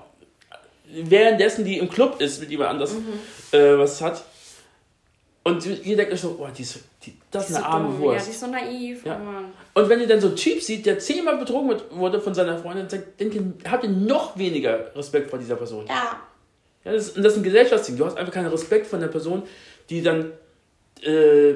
[0.92, 2.94] währenddessen die im Club ist mit jemand anders
[3.52, 4.24] äh, was hat.
[5.44, 7.94] Und ihr denkt euch so, oh, die ist, die, das ist eine arme dumm.
[7.94, 8.26] Ja, Wurst.
[8.26, 9.04] die ist so naiv.
[9.04, 9.18] Ja.
[9.20, 9.44] Oh Mann.
[9.74, 12.86] Und wenn ihr dann so einen Typ sieht, der zehnmal betrogen wurde von seiner Freundin,
[12.88, 15.86] dann denkt ihr, habt ihr noch weniger Respekt vor dieser Person.
[15.88, 16.20] Ja.
[16.84, 17.96] Ja, das, ist, und das ist ein Gesellschaftsding.
[17.96, 19.42] Du hast einfach keinen Respekt von der Person,
[19.90, 20.32] die dann
[21.02, 21.54] äh,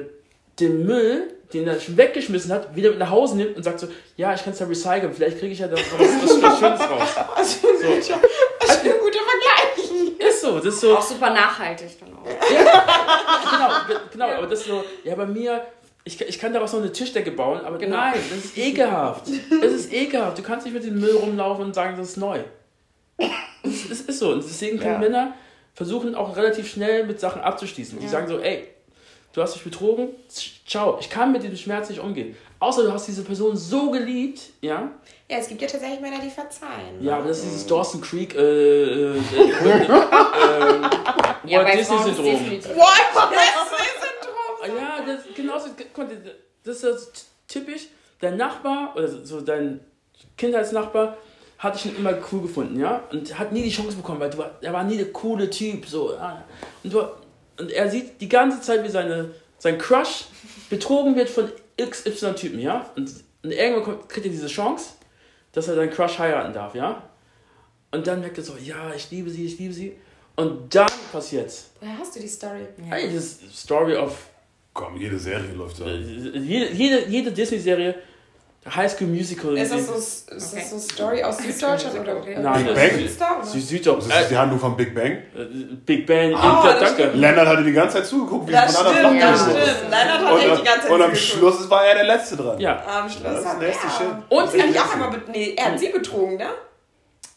[0.59, 3.87] den Müll, den er schon weggeschmissen hat, wieder mit nach Hause nimmt und sagt so,
[4.17, 6.79] ja, ich kann es ja recyceln, vielleicht kriege ich ja da was, was, was Schönes
[6.81, 7.09] raus.
[7.35, 8.19] Was für ein guter,
[8.59, 10.19] was für ein guter Vergleich.
[10.29, 12.23] Ist so, das ist so, Auch super nachhaltig dann auch.
[13.51, 15.65] genau, ge- genau, aber das ist so, ja, bei mir,
[16.03, 17.95] ich, ich kann daraus noch eine Tischdecke bauen, aber Genau.
[17.97, 19.27] nein, das ist ekelhaft.
[19.27, 20.37] Es ist ekelhaft.
[20.37, 22.39] Du kannst nicht mit dem Müll rumlaufen und sagen, das ist neu.
[23.63, 24.29] Es ist, so.
[24.31, 24.99] Und deswegen können Ja.
[24.99, 25.33] Männer
[25.73, 27.99] versuchen auch relativ schnell mit Sachen abzuschließen.
[27.99, 28.67] Die sagen so, ey,
[29.37, 30.09] du hast dich betrogen,
[30.65, 32.35] ciao, ich kann mit diesem Schmerz nicht umgehen.
[32.59, 34.89] Außer du hast diese Person so geliebt, ja,
[35.29, 37.01] Ja, es gibt ja tatsächlich Männer, die verzeihen.
[37.03, 39.87] ja, aber das ist dieses Dawson Creek, äh, äh, äh, äh,
[41.45, 42.25] Ja, Walt Disney Syndrom.
[42.25, 42.75] definitiv.
[42.75, 42.97] What?
[44.63, 44.77] Syndrom.
[44.77, 45.67] Ja, das, genau so,
[46.63, 47.87] das ist das typisch.
[48.19, 49.79] Dein Nachbar oder so dein
[50.35, 51.15] Kindheitsnachbar
[51.59, 53.01] hatte ich schon immer cool gefunden, ja?
[53.11, 55.85] Und hat nie die Chance bekommen, weil du, war- er war nie der coole Typ,
[55.85, 56.13] so.
[56.13, 56.43] ja.
[56.83, 57.01] Und, du,
[57.59, 60.25] und er sieht die ganze Zeit, wie seine, sein Crush
[60.69, 62.91] betrogen wird von XY-Typen, ja?
[62.95, 63.11] Und,
[63.43, 64.91] und irgendwann kommt, kriegt er diese Chance,
[65.51, 67.03] dass er seinen Crush heiraten darf, ja?
[67.91, 69.97] Und dann merkt er so, ja, ich liebe sie, ich liebe sie.
[70.35, 71.71] Und dann passiert's.
[71.79, 72.67] Woher hast du die Story?
[72.89, 74.27] Hey, das ist Story of
[74.77, 75.87] Komm, jede Serie läuft so.
[75.87, 77.95] jede, jede, jede Disney-Serie,
[78.75, 79.57] High School Musical.
[79.57, 80.63] Ist das so, ist das Okay.
[80.69, 82.17] so Story aus Süddeutschland oder?
[82.17, 82.37] Okay.
[82.39, 82.99] Nein, Big das Bang?
[83.05, 83.47] ist Star, oder?
[83.47, 84.05] Süd- Süddeutsch.
[84.09, 85.11] Das ist die Handlung von Big Bang.
[85.11, 85.19] Äh,
[85.85, 87.17] Big Bang, ja, das danke.
[87.17, 89.61] Lennart hatte die ganze Zeit zugeguckt, wie Das es von anderen das Flach wurde.
[89.61, 89.81] stimmt.
[89.91, 91.17] Lennart hat echt die ganze Zeit Und, und am zugeguckt.
[91.57, 92.59] Schluss war er der Letzte dran.
[92.59, 93.91] Ja, Am Schluss Das ist hat nasty er.
[93.91, 94.07] shit.
[94.29, 96.47] Und sie ist hat auch einmal, be- nee, er hat sie betrogen, ne?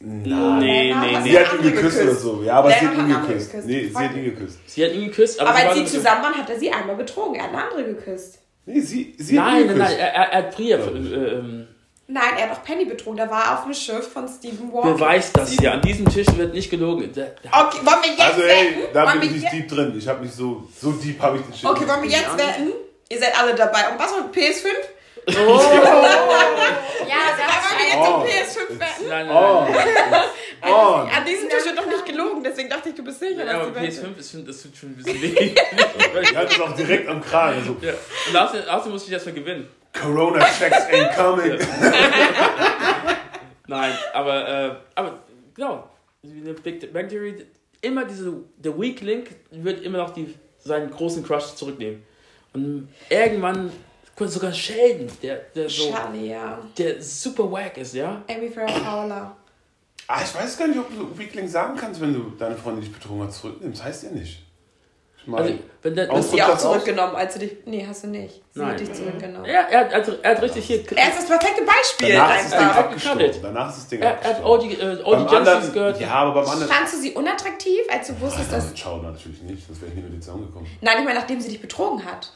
[0.03, 0.59] Nein.
[0.61, 1.31] nee, nee, nee.
[1.31, 2.23] Sie hat ihn andere geküsst oder geküsst.
[2.23, 2.43] so.
[2.43, 3.51] Ja, aber sie hat ihn geküsst.
[3.53, 3.67] geküsst.
[3.69, 4.59] Nee, sie hat ihn geküsst.
[4.67, 7.35] Sie hat ihn geküsst, aber, Aber als sie zusammen waren, hat er sie einmal betrogen.
[7.35, 8.39] Er hat eine andere geküsst.
[8.73, 10.79] Nee, sie, sie Nein, nein, nein, er, er, hat Priya.
[10.79, 11.67] Äh, ähm,
[12.07, 13.19] Nein, er hat auch Penny betrogen.
[13.19, 14.95] Der war auf dem Schiff von Stephen Walker.
[14.95, 15.73] beweist das hier.
[15.73, 17.09] An diesem Tisch wird nicht gelogen.
[17.11, 17.27] Okay,
[17.85, 18.81] wollen wir jetzt Also ey, wetten?
[18.93, 19.95] da wollen bin ich nicht deep drin.
[19.97, 21.65] Ich habe nicht so, so deep habe ich den Shit.
[21.71, 22.73] Okay, wollen wir jetzt wetten?
[23.09, 23.93] Ihr seid alle dabei.
[23.93, 24.67] Und was war PS5?
[27.09, 27.17] Ja,
[27.93, 28.25] Wir Oh.
[28.27, 29.09] jetzt um PS5 wetten.
[29.09, 30.23] nein, nein, Oh, nein.
[30.73, 30.95] oh.
[31.17, 33.55] An diesem Tisch wird doch nicht gelogen, deswegen dachte ich, du bist sicher, Ja, dass
[33.57, 33.87] aber Wette.
[33.87, 35.55] PS5 ist schon, das tut schon ein bisschen weh.
[36.31, 37.65] Die hat es auch direkt am Kragen.
[37.65, 37.93] So, ja.
[38.29, 39.69] Und außerdem, außerdem muss ich erstmal gewinnen.
[40.01, 41.59] Corona checks ain't coming.
[43.67, 45.19] Nein, aber, äh, aber
[45.55, 45.89] genau,
[46.25, 47.47] eine Big Bang Theory,
[47.81, 52.03] immer diese, der Weak Link wird immer noch die, seinen großen Crush zurücknehmen.
[52.53, 53.73] Und irgendwann
[54.29, 56.59] sogar Sheldon, der, der so, Charlie, ja.
[56.77, 58.23] der super wack ist, ja?
[58.29, 59.37] Amy Farrah Fowler.
[60.07, 62.93] Ah, ich weiß gar nicht, ob du Weakling sagen kannst, wenn du deine Freundin dich
[62.93, 63.85] betrogen hat, zurücknimmst.
[63.85, 64.43] Heißt ja nicht.
[65.23, 67.53] Ich meine, Also, wenn der, Hast du die auch zurückgenommen, als du dich.
[67.67, 68.43] Nee, hast du nicht.
[68.53, 68.71] Sie Nein.
[68.71, 69.45] hat dich zurückgenommen.
[69.45, 72.15] ja, er hat, also, er hat richtig hier, Er ist das perfekte Beispiel.
[72.15, 72.79] danach ist das Ding einfach.
[72.79, 73.21] abgestorben.
[73.25, 73.45] abgekannt.
[73.45, 74.67] Danach ist das Ding er, er hat abgestorben.
[75.05, 76.01] OG, äh, anderen, gehört.
[76.01, 76.73] ja, aber beim anderen...
[76.73, 78.65] Fandst du sie unattraktiv, als du wusstest, dass.
[78.65, 80.69] Nein, schau natürlich nicht, sonst wäre ich nie mit dir zusammengekommen.
[80.81, 82.33] Nein, ich meine, nachdem sie dich betrogen hat.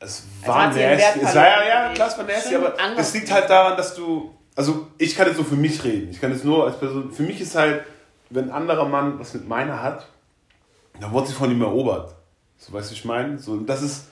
[0.00, 1.20] Es Also war ihren nasty.
[1.20, 4.34] Es war ja, ja, klar, es war nasty, aber das liegt halt daran, dass du.
[4.56, 6.10] Also, ich kann jetzt nur für mich reden.
[6.10, 7.12] Ich kann jetzt nur als Person.
[7.12, 7.84] Für mich ist halt,
[8.30, 10.06] wenn ein anderer Mann was mit meiner hat,
[10.98, 12.14] dann wird sie von ihm erobert.
[12.58, 13.38] So, weißt du, ich meine?
[13.38, 14.06] So, das ist.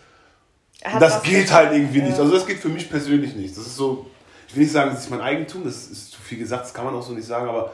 [1.00, 2.16] Das geht halt irgendwie nicht.
[2.16, 2.22] Ja.
[2.22, 3.56] Also, das geht für mich persönlich nicht.
[3.56, 4.06] Das ist so.
[4.46, 6.86] Ich will nicht sagen, das ist mein Eigentum, das ist zu viel gesagt, das kann
[6.86, 7.70] man auch so nicht sagen, aber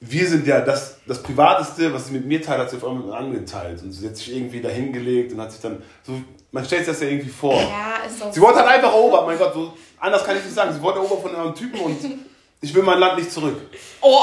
[0.00, 3.04] wir sind ja das, das Privateste, was sie mit mir teilt, hat sie auf einmal
[3.04, 3.82] mit anderen geteilt.
[3.82, 5.82] Und sie hat sich irgendwie dahingelegt und hat sich dann.
[6.02, 6.20] So,
[6.52, 7.54] man stellt sich das ja irgendwie vor.
[7.54, 8.30] Ja, ist so.
[8.32, 10.72] Sie wurde halt einfach erobert, mein Gott, so, anders kann ich nicht sagen.
[10.72, 11.98] Sie wurde erobert von einem Typen und
[12.60, 13.56] ich will mein Land nicht zurück.
[14.00, 14.20] Oh!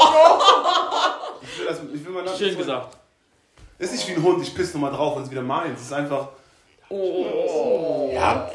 [1.42, 2.66] Ich will, das, ich will mein Land Schön nicht zurück.
[2.66, 2.96] gesagt.
[3.78, 5.80] Ist nicht wie ein Hund, ich piss nochmal drauf, wenn es wieder meins.
[5.80, 6.28] Es ist einfach.
[8.12, 8.50] Ja,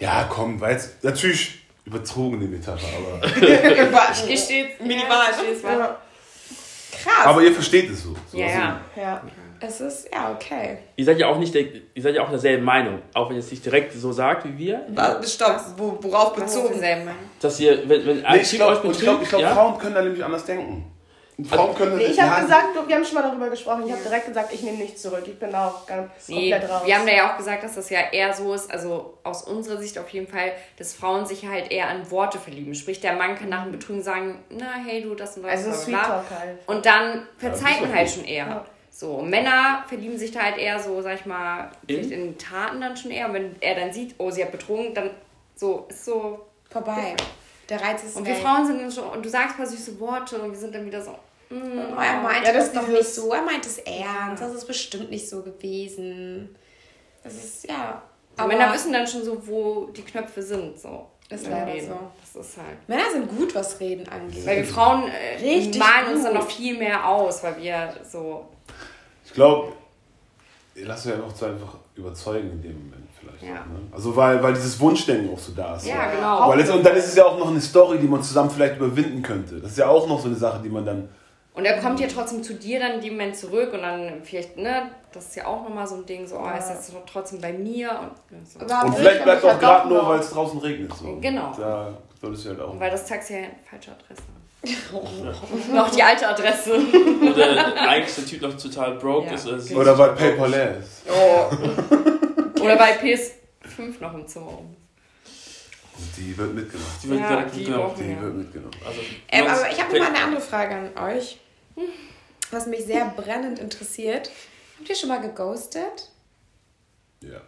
[0.00, 3.28] ja, komm, weil jetzt natürlich überzogene Metapher, aber,
[4.26, 5.26] Hier steht minimal.
[5.62, 5.98] Ja.
[7.02, 7.26] Krass.
[7.26, 8.14] aber ihr versteht es so.
[8.30, 8.80] so Ja, ja.
[8.96, 9.22] ja.
[9.60, 10.78] Es ist, ja, okay.
[10.96, 13.40] Ihr seid ja auch nicht der, ihr seid ja auch derselben Meinung, auch wenn ihr
[13.40, 14.86] es nicht direkt so sagt wie wir,
[15.26, 16.80] Stopp, wo, worauf Was bezogen?
[17.40, 20.44] dass ihr, wenn, wenn Nee, ich glaube, glaub, glaub, ja, Frauen können da nämlich anders
[20.44, 20.90] denken.
[21.42, 24.26] Frauen können Nee, ich habe gesagt, wir haben schon mal darüber gesprochen, ich habe direkt
[24.28, 25.24] gesagt, ich nehme nichts zurück.
[25.26, 26.82] Ich bin auch ganz Nee, komplett raus.
[26.86, 29.78] wir haben da ja auch gesagt, dass das ja eher so ist, also aus unserer
[29.78, 32.72] Sicht auf jeden Fall, dass Frauen sich halt eher an Worte verlieben.
[32.76, 35.66] Sprich, der Mann kann nach dem Betrügen sagen, na, hey, du, das und das.
[35.66, 35.94] also Sweet.
[35.96, 36.58] Talk halt.
[36.66, 38.14] Und dann verzeiht man halt gut.
[38.14, 38.46] schon eher.
[38.46, 38.64] Ja.
[38.96, 42.12] So, Männer verlieben sich da halt eher so, sag ich mal, In?
[42.12, 43.26] in Taten dann schon eher.
[43.26, 45.10] Und wenn er dann sieht, oh, sie hat betrogen, dann
[45.56, 46.46] so, ist so.
[46.70, 47.16] Vorbei.
[47.68, 48.36] Der Reiz ist Und wir.
[48.36, 50.86] Frauen sind dann schon, und du sagst ein paar süße Worte und wir sind dann
[50.86, 51.10] wieder so,
[51.50, 53.32] mm, Oh, er meinte Ja, das, das doch nicht so.
[53.32, 54.40] Er meint es ernst.
[54.40, 56.54] Das ist bestimmt nicht so gewesen.
[57.24, 58.00] Das ist, ja.
[58.36, 60.78] Aber Männer wissen dann schon so, wo die Knöpfe sind.
[60.78, 61.06] So.
[61.30, 61.88] Ist leider Reden.
[61.88, 61.98] so.
[62.20, 62.88] Das ist halt.
[62.88, 64.46] Männer sind gut, was Reden angeht.
[64.46, 66.42] Weil wir Frauen äh, malen uns dann gut.
[66.42, 68.46] noch viel mehr aus, weil wir so.
[69.24, 69.72] Ich glaube,
[70.74, 73.42] ihr lasst euch ja noch zu einfach überzeugen in dem Moment vielleicht.
[73.42, 73.60] Ja.
[73.60, 73.80] Ne?
[73.92, 75.86] Also weil, weil dieses Wunschdenken auch so da ist.
[75.86, 76.16] Ja, so.
[76.16, 76.48] genau.
[76.48, 78.76] Weil es, und dann ist es ja auch noch eine Story, die man zusammen vielleicht
[78.76, 79.60] überwinden könnte.
[79.60, 81.08] Das ist ja auch noch so eine Sache, die man dann.
[81.54, 84.56] Und er kommt ja trotzdem zu dir dann in dem Moment zurück und dann vielleicht,
[84.56, 87.40] ne, das ist ja auch nochmal so ein Ding, so, oh, er ist jetzt trotzdem
[87.40, 88.58] bei mir und so.
[88.58, 90.92] Und will vielleicht ich bleibt auch gerade nur, weil es draußen regnet.
[90.94, 91.16] So.
[91.20, 91.52] Genau.
[91.56, 92.80] Da solltest du halt auch.
[92.80, 94.43] Weil das Taxi ja eine falsche Adresse hat.
[95.72, 96.74] Noch die alte Adresse.
[96.74, 99.34] Oder eigentlich der Typ noch total broke Ja.
[99.34, 99.46] ist.
[99.46, 101.02] Oder, sie Oder weil paperless.
[102.60, 104.76] Oder bei PS5 noch im Zimmer rum.
[106.16, 106.90] Die wird mitgenommen.
[107.02, 107.94] Die wird Ja, direkt die mitgenommen.
[107.98, 108.20] Die wir.
[108.22, 108.74] wird mitgenommen.
[108.86, 109.00] Also,
[109.30, 111.38] Ähm, aber ich habe noch mal eine andere Frage an euch,
[112.50, 114.30] was mich sehr brennend interessiert.
[114.78, 116.10] Habt ihr schon mal geghostet?
[117.20, 117.40] Ja.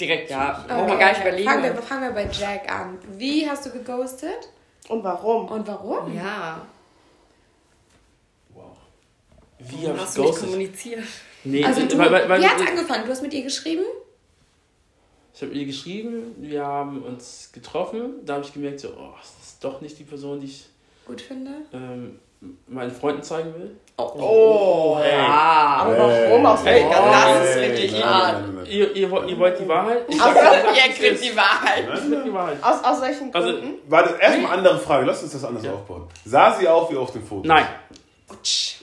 [0.00, 0.62] Direkt, ja.
[0.64, 1.48] Okay, Brauchen wir gar nicht überlegen.
[1.48, 2.98] Fangen wir, fangen wir bei Jack an.
[3.18, 4.48] Wie hast du geghostet
[4.90, 5.46] Und warum?
[5.46, 6.12] und warum?
[6.12, 6.66] Ja.
[8.52, 8.76] wow.
[9.60, 11.04] Wie hab Hast du nicht kommuniziert?
[11.44, 13.04] Nee, Also du, weil, weil, weil, wie hat's angefangen?
[13.04, 13.84] Du hast mit ihr geschrieben?
[15.32, 18.24] Ich habe ihr geschrieben, wir haben uns getroffen.
[18.26, 20.66] Da habe ich gemerkt, so, oh, das ist doch nicht die Person, die ich
[21.06, 21.52] Gut finde.
[21.72, 22.18] ähm,
[22.66, 23.76] meinen Freunden zeigen will.
[23.98, 25.18] Oh, ey.
[25.18, 25.26] ja.
[25.28, 28.32] Aber warum aus Ey, dem das ist wirklich nein, hart.
[28.32, 28.66] nein, nein, nein.
[28.66, 29.98] Ihr, ihr, wollt- ihr wollt die Wahrheit?
[30.08, 31.84] Ich Also, Ihr kriegt die Wahrheit.
[32.24, 32.56] Die Wahrheit.
[32.62, 33.74] Aus, aus welchen Also, Gründen?
[33.88, 35.04] Warte, erstmal andere Frage.
[35.04, 35.72] Lass uns das anders Ja.
[35.74, 36.08] aufbauen.
[36.24, 37.46] Sah sie auch wie auf dem Foto?
[37.46, 37.66] Nein.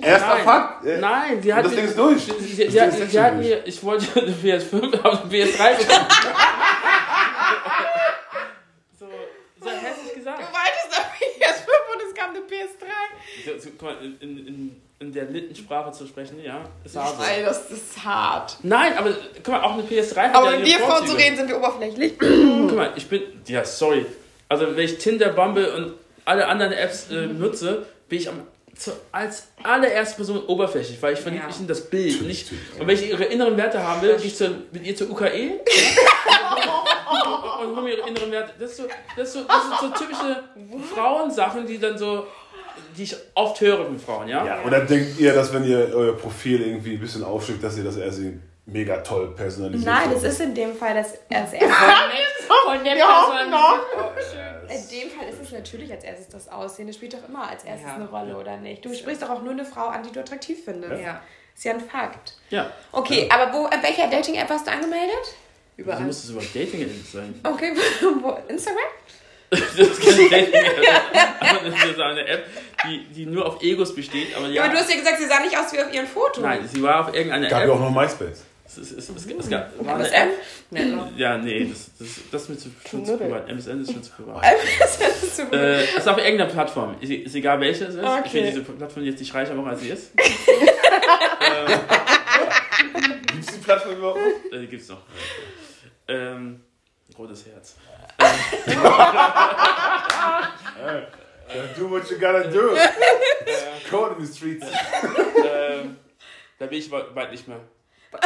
[0.01, 0.43] Erster Nein.
[0.43, 0.85] Fakt.
[0.85, 1.65] Äh, Nein, sie hat.
[1.65, 2.25] das Ding ist durch.
[2.25, 6.05] Sie, sie, sie, hat, sie hat mir, ich wollte eine PS5, aber eine PS3 bekommen.
[8.99, 9.05] so,
[9.61, 10.39] so hässlich gesagt.
[10.39, 11.07] wolltest aber
[11.39, 13.45] jetzt 5 und es kam eine PS3.
[13.45, 17.15] So, so, guck mal, in, in, in, der Littensprache zu sprechen, ja, ist hart.
[17.35, 18.57] Ey, das ist hart.
[18.63, 19.13] Nein, aber
[19.43, 21.17] guck mal, auch eine PS3 hat Aber ja wenn wir Frauen Vorzüge.
[21.23, 22.13] reden, sind wir oberflächlich.
[22.19, 23.21] Guck mal, ich bin.
[23.47, 24.05] Ja, sorry.
[24.49, 25.93] Also, wenn ich Tinder, Bumble und
[26.25, 28.41] alle anderen Apps äh, nutze, bin ich am,
[28.75, 31.47] zu, als allererste Person oberflächlich, weil ich verliebe Ja.
[31.47, 32.21] mich in das Bild.
[32.23, 35.09] Nicht, und wenn ich ihre inneren Werte haben will, gehe ich zur, mit ihr zur
[35.09, 35.59] UKE
[37.75, 38.53] und mir ihre inneren Werte.
[38.59, 38.83] Das, so,
[39.15, 40.43] das, so, das sind so typische
[40.93, 42.25] Frauensachen, die dann so.
[42.97, 44.45] die ich oft höre von Frauen, ja?
[44.45, 47.77] Ja, und dann denkt ihr, dass wenn ihr euer Profil irgendwie ein bisschen aufschickt, dass
[47.77, 49.85] ihr das eher sie mega toll personalisiert.
[49.85, 51.69] Nein, es ist in dem Fall, dass als erstes.
[52.65, 53.49] Von der Person.
[53.49, 53.79] noch.
[54.69, 56.87] In dem Fall ist es natürlich als erstes das Aussehen.
[56.87, 57.95] Das spielt doch immer als erstes Ja.
[57.95, 58.83] eine Rolle, oder nicht?
[58.83, 61.01] Du sprichst doch auch nur eine Frau an, die du attraktiv findest.
[61.01, 61.21] Ja.
[61.55, 62.35] Ist ja ein Fakt.
[62.49, 62.69] Ja.
[62.91, 65.15] Okay, aber wo, an welcher Dating-App hast du angemeldet?
[65.77, 66.01] Wieso Überall.
[66.05, 67.39] muss es über Dating sein?
[67.43, 67.71] Okay,
[68.21, 68.37] wo?
[68.47, 68.83] Instagram?
[69.49, 70.87] Das ist keine Dating-App.
[71.39, 72.45] Aber das ist eine App,
[72.85, 74.35] die, die nur auf Egos besteht.
[74.35, 76.43] Aber Ja, aber du hast ja gesagt, sie sah nicht aus wie auf ihren Fotos.
[76.43, 77.67] Nein, sie war auf irgendeiner Gab App.
[77.69, 78.43] ja auch noch MySpace.
[78.65, 80.13] Es, ist, es, es, es gab, war eine MSN?
[80.15, 80.29] App.
[80.71, 80.93] Nee.
[81.15, 83.47] Ja, nee, das, das, das ist mir zu, schon zu privat.
[83.47, 84.43] MSN ist schon zu privat.
[84.79, 85.53] das ist so gut.
[85.53, 86.95] Äh, es ist auf irgendeiner Plattform.
[86.99, 88.01] Ist, ist egal welche es ist.
[88.01, 88.29] Ich Okay.
[88.29, 90.11] finde diese Plattform jetzt nicht reicher machen, als sie ist.
[93.27, 94.19] Gibt es die Plattform überhaupt?
[94.19, 94.51] noch?
[94.57, 95.01] Äh, die gibt's noch.
[96.07, 96.63] Ähm,
[97.17, 97.75] rotes Herz.
[98.67, 98.77] Ja,
[101.77, 102.75] do what you gotta do.
[103.89, 104.65] Code in the streets.
[105.43, 105.97] Ähm,
[106.59, 107.59] da bin ich bald nicht mehr.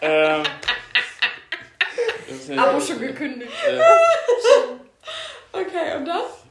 [0.00, 0.42] ähm,
[2.58, 3.52] Abo schon gekündigt.
[3.66, 3.80] äh,
[5.52, 6.41] Okay, und das?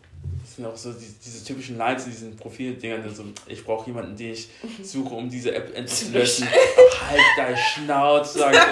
[0.51, 3.15] Das sind auch so die, diese typischen Lines in diesen Profildingern.
[3.15, 4.49] So, ich brauche jemanden, den ich
[4.83, 6.45] suche, um diese App endlich zu löschen.
[6.45, 8.65] halt dein Schnauz, sagt er.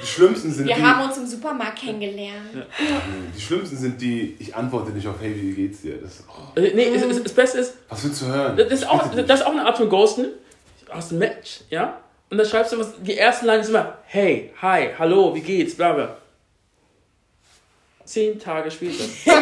[0.00, 0.82] Die schlimmsten sind Wir die.
[0.84, 2.64] haben uns im Supermarkt kennengelernt.
[3.36, 6.00] Die schlimmsten sind die, ich antworte nicht auf Hey, wie geht's dir?
[6.00, 8.56] Das, oh, Äh, Nee, es- das Beste ist, was willst du hören?
[8.56, 10.26] das ist, auch, das ist auch eine Art von Ghosten.
[10.86, 12.00] Du hast ein Match, ja?
[12.30, 15.74] Und dann schreibst du was, die ersten Lines ist immer, hey, hi, hallo, wie geht's,
[15.74, 16.16] bla bla.
[18.06, 19.02] Zehn Tage später.
[19.04, 19.40] ich stehe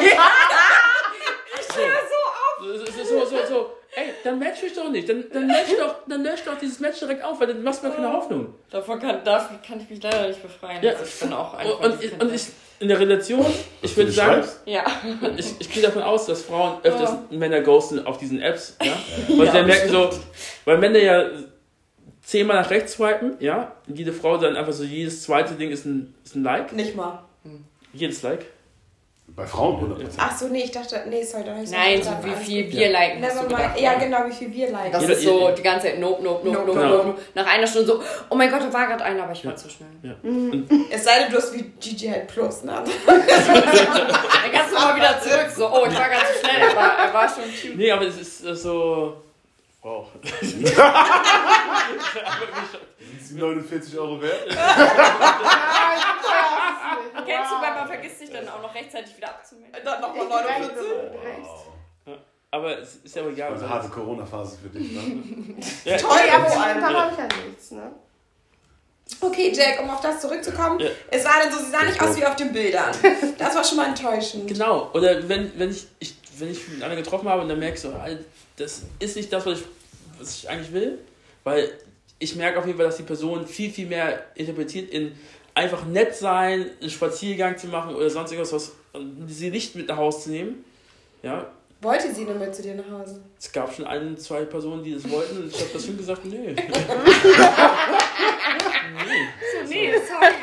[3.08, 3.21] so auf.
[3.32, 5.08] So, so, ey, dann match ich doch nicht.
[5.08, 7.88] Dann, dann, lösch doch, dann lösch doch dieses Match direkt auf, weil dann machst du
[7.88, 8.54] mir keine Hoffnung.
[8.70, 10.82] Davon kann, davon kann ich mich leider nicht befreien.
[10.82, 10.92] Ja.
[10.92, 11.80] Also ich bin auch einfach.
[11.80, 12.46] Und, und, ich, und ich,
[12.80, 13.46] in der Relation,
[13.80, 14.84] ich würde sagen, ja.
[15.36, 18.92] ich, ich gehe davon aus, dass Frauen öfters Männer ghosten auf diesen Apps, ja?
[19.36, 20.10] Weil sie dann merken so,
[20.64, 21.30] weil Männer ja
[22.22, 23.76] zehnmal nach rechts swipen, ja?
[23.88, 26.72] Und jede Frau dann einfach so, jedes zweite Ding ist ein, ist ein Like.
[26.72, 27.24] Nicht mal.
[27.92, 28.46] Jedes Like.
[29.34, 30.08] Bei Frauen 100%.
[30.18, 32.90] Ach so, nee, ich dachte, nee, sorry, dann hab ich Nein, so wie viel wir
[32.90, 33.20] liken.
[33.20, 33.80] Never mind.
[33.80, 34.92] Ja, genau, wie viel wir liken.
[34.92, 36.96] Das ist so die ganze Zeit nope, nope, nope, nope, Genau.
[36.96, 37.20] nope, nope.
[37.34, 39.70] Nach einer Stunde so, oh mein Gott, da war gerade einer, aber ich war zu
[39.70, 39.88] schnell.
[40.02, 40.14] Ja.
[40.90, 42.72] Es sei denn, du hast wie Gigi halt Plus, ne?
[43.06, 43.22] Dann
[44.52, 47.14] kannst du mal wieder zurück, so, oh, ich war ganz zu schnell, er war, er
[47.14, 47.76] war schon cute.
[47.76, 49.16] Nee, aber es ist äh, so.
[49.82, 50.06] Wow.
[50.40, 50.54] Ist
[53.30, 54.46] die 49 Euro wert?
[57.26, 59.80] Kennst du, weil man vergisst sich dann auch noch rechtzeitig wieder abzumelden?
[59.84, 60.86] Dann nochmal 49.
[62.52, 63.52] Aber es ist ja auch egal.
[63.54, 65.00] Also harte Corona-Phase für dich, ne?
[65.84, 66.84] Ja, Toll, aber vor allem.
[66.84, 67.90] Habe ich ja nichts, ne?
[69.20, 70.78] Okay, Jack, um auf das zurückzukommen.
[70.78, 70.90] Ja.
[71.10, 72.94] Es war dann so, sie sah nicht aus wie auf den Bildern.
[73.38, 74.46] Das war schon mal enttäuschend.
[74.46, 74.90] Genau.
[74.92, 77.92] Oder wenn, wenn, ich, ich, wenn ich mit einer getroffen habe und dann merkst du,
[77.92, 78.22] Alter,
[78.56, 79.64] das ist nicht das, was ich,
[80.18, 80.98] was ich eigentlich will.
[81.44, 81.70] Weil
[82.18, 85.12] ich merke auf jeden Fall, dass die Person viel, viel mehr interpretiert in
[85.54, 88.72] einfach nett sein, einen Spaziergang zu machen oder sonst irgendwas, was,
[89.26, 90.64] sie nicht mit nach Hause zu nehmen.
[91.22, 91.50] Ja,
[91.82, 93.20] Wollte sie nur mit zu dir nach Hause?
[93.36, 96.24] es gab schon ein, zwei Personen, die das wollten und ich habe das schon gesagt,
[96.24, 96.54] nee.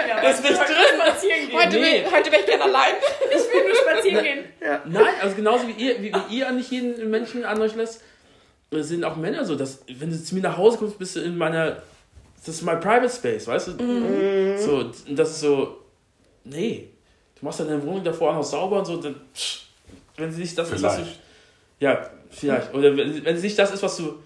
[0.08, 0.22] Ja.
[0.22, 1.60] Das will ich drin spazieren gehen.
[1.60, 1.82] Heute, Nee.
[2.04, 2.94] will, heute wäre ich gerne allein.
[3.30, 4.46] Ich will nur spazieren gehen.
[4.86, 8.02] Nein, also genauso wie ihr, wie, wie ihr nicht jeden Menschen an euch lässt,
[8.72, 11.38] sind auch Männer so, dass wenn du zu mir nach Hause kommst, bist du in
[11.38, 11.82] meiner,
[12.46, 14.58] das ist mein Private Space, weißt du?
[14.60, 15.78] So, und das ist so,
[16.44, 16.90] nee,
[17.40, 19.16] du machst deine Wohnung davor auch noch sauber und so, dann,
[20.18, 21.20] wenn sie nicht das ist, was du, Vielleicht.
[21.80, 24.20] ja, vielleicht, oder wenn, wenn sie nicht das ist, was du,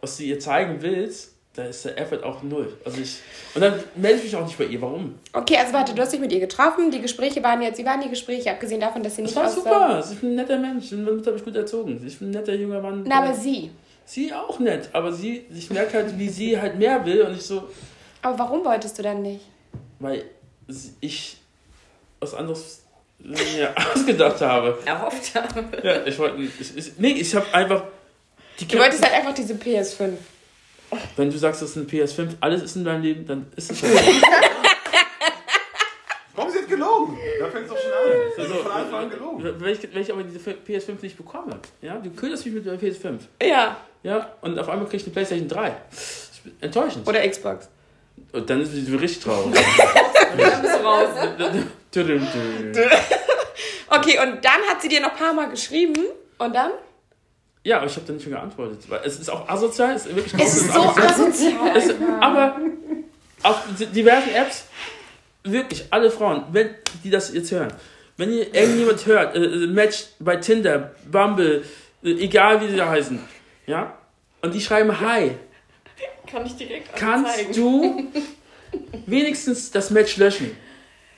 [0.00, 2.76] was du ihr zeigen willst, dann ist der Effort auch null.
[2.84, 3.16] Also ich,
[3.54, 5.18] und dann melde ich mich auch nicht bei ihr, warum?
[5.34, 6.90] Okay, also warte, du hast dich mit ihr getroffen.
[6.90, 9.46] Die Gespräche waren jetzt, wie waren die Gespräche, abgesehen davon, dass sie Das nicht war
[9.48, 12.30] aussah- super, ich bin ein netter Mensch, damit habe ich gut erzogen, ich bin ein
[12.32, 13.04] netter junger Mann.
[13.06, 13.70] Na, aber sie.
[14.06, 17.42] Sie auch nett, aber sie, ich merke halt, wie sie halt mehr will und ich
[17.42, 17.68] so,
[18.22, 19.40] Aber warum wolltest du dann nicht?
[19.98, 20.24] weil
[21.00, 21.36] ich
[22.18, 22.82] was anderes
[23.18, 24.78] mir ausgedacht habe.
[24.84, 25.64] Erhofft habe.
[25.84, 27.84] Ja, ich wollte, ich, ich, nee, ich habe einfach,
[28.58, 30.12] die Du wolltest halt einfach diese PS5.
[31.16, 33.80] Wenn du sagst, das ist ein PS5, alles ist in deinem Leben, dann ist es
[33.80, 33.86] so.
[36.34, 37.18] Warum ist jetzt gelogen?
[37.40, 37.98] Da fängt es doch schon an.
[38.36, 39.54] Das ist Also, von Anfang an gelogen.
[39.60, 42.78] wenn, ich, wenn ich aber diese PS5 nicht bekomme, ja, du köderst mich mit der
[42.80, 43.76] PS5, Ja.
[44.02, 45.76] ja, und auf einmal kriegst du eine Playstation 3.
[45.90, 47.06] Das ist enttäuschend.
[47.06, 47.68] Oder Xbox.
[48.32, 49.54] Und dann ist sie richtig traurig.
[50.36, 51.08] Dann bist du raus.
[53.88, 55.94] Okay, und dann hat sie dir noch ein paar Mal geschrieben.
[56.38, 56.70] Und dann?
[57.64, 60.16] Ja, aber ich habe dann nicht mehr geantwortet, weil es ist auch asozial, es ist
[60.16, 61.76] wirklich Es ist so asozial.
[61.76, 62.56] Es, aber
[63.42, 63.60] auf
[63.94, 64.64] diversen Apps,
[65.44, 66.70] wirklich alle Frauen, wenn
[67.04, 67.72] die das jetzt hören,
[68.16, 71.64] wenn ihr irgendjemand hört, äh, äh, Match bei Tinder, Bumble,
[72.04, 73.18] äh, egal wie sie da heißen,
[73.66, 73.96] ja,
[74.42, 75.32] und die schreiben Hi,
[76.30, 77.52] Kann ich direkt kannst anzeigen.
[77.54, 78.06] du
[79.06, 80.56] wenigstens das Match löschen?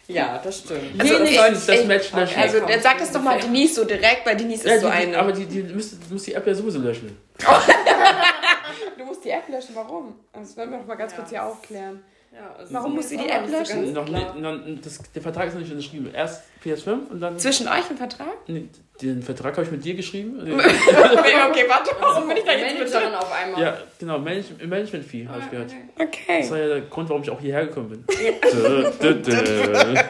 [0.07, 0.99] Ja, das stimmt.
[0.99, 2.39] wenigstens das ey, Match löschen.
[2.41, 4.93] Also, komm, dann sag das doch mal Denise so direkt, weil Denise ist so die,
[4.93, 5.19] die, eine.
[5.19, 7.17] aber die, die müsste, muss die App ja sowieso löschen.
[8.99, 10.15] du musst die App löschen, warum?
[10.33, 11.19] Das werden wir doch mal ganz Ja.
[11.19, 12.05] kurz hier aufklären.
[12.35, 13.93] Ja, also Warum muss sie die App löschen?
[13.93, 16.11] Noch nicht, noch, das, der Vertrag ist noch nicht unterschrieben.
[16.13, 17.39] Erst PS5 und dann.
[17.39, 18.27] Zwischen euch im Vertrag?
[18.49, 18.69] Nee,
[19.01, 20.41] Den Vertrag habe ich mit dir geschrieben.
[20.43, 23.63] okay, warte, warum bin ich da jetzt mit Managerin auf einmal.
[23.63, 25.71] Ja, genau, Manage Management-Fee habe ich gehört.
[25.71, 26.51] Das Okay.
[26.51, 28.05] war ja der Grund, warum ich auch hierher gekommen bin.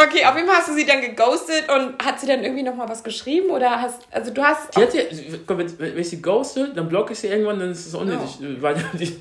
[0.00, 2.88] Okay, auf jeden Fall hast du sie dann geghostet und hat sie dann irgendwie nochmal
[2.88, 3.50] was geschrieben?
[3.50, 4.76] Oder hast, also du hast.
[4.76, 5.02] Die hat ja,
[5.48, 8.38] wenn, ich sie ghoste, dann blocke ich sie irgendwann, dann ist es unnötig.
[8.60, 9.20] Weil die,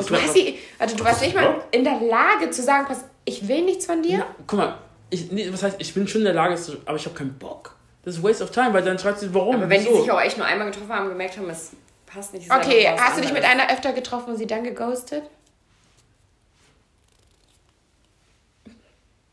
[0.00, 3.04] Und du hast sie, also du warst nicht mal in der Lage zu sagen, pass,
[3.24, 4.18] ich will nichts von dir.
[4.18, 4.78] Ja, guck mal,
[5.10, 7.76] ich, nee, was heißt, ich bin schon in der Lage, aber ich habe keinen Bock.
[8.04, 9.56] Das ist Waste of Time, weil dann schreibt sie, warum?
[9.56, 10.02] Aber wenn die wieso?
[10.02, 11.72] sich auch echt nur einmal getroffen haben und gemerkt haben, es
[12.06, 12.48] passt nicht.
[12.48, 15.24] ja Okay, hast du dich mit einer öfter getroffen und sie dann geghostet?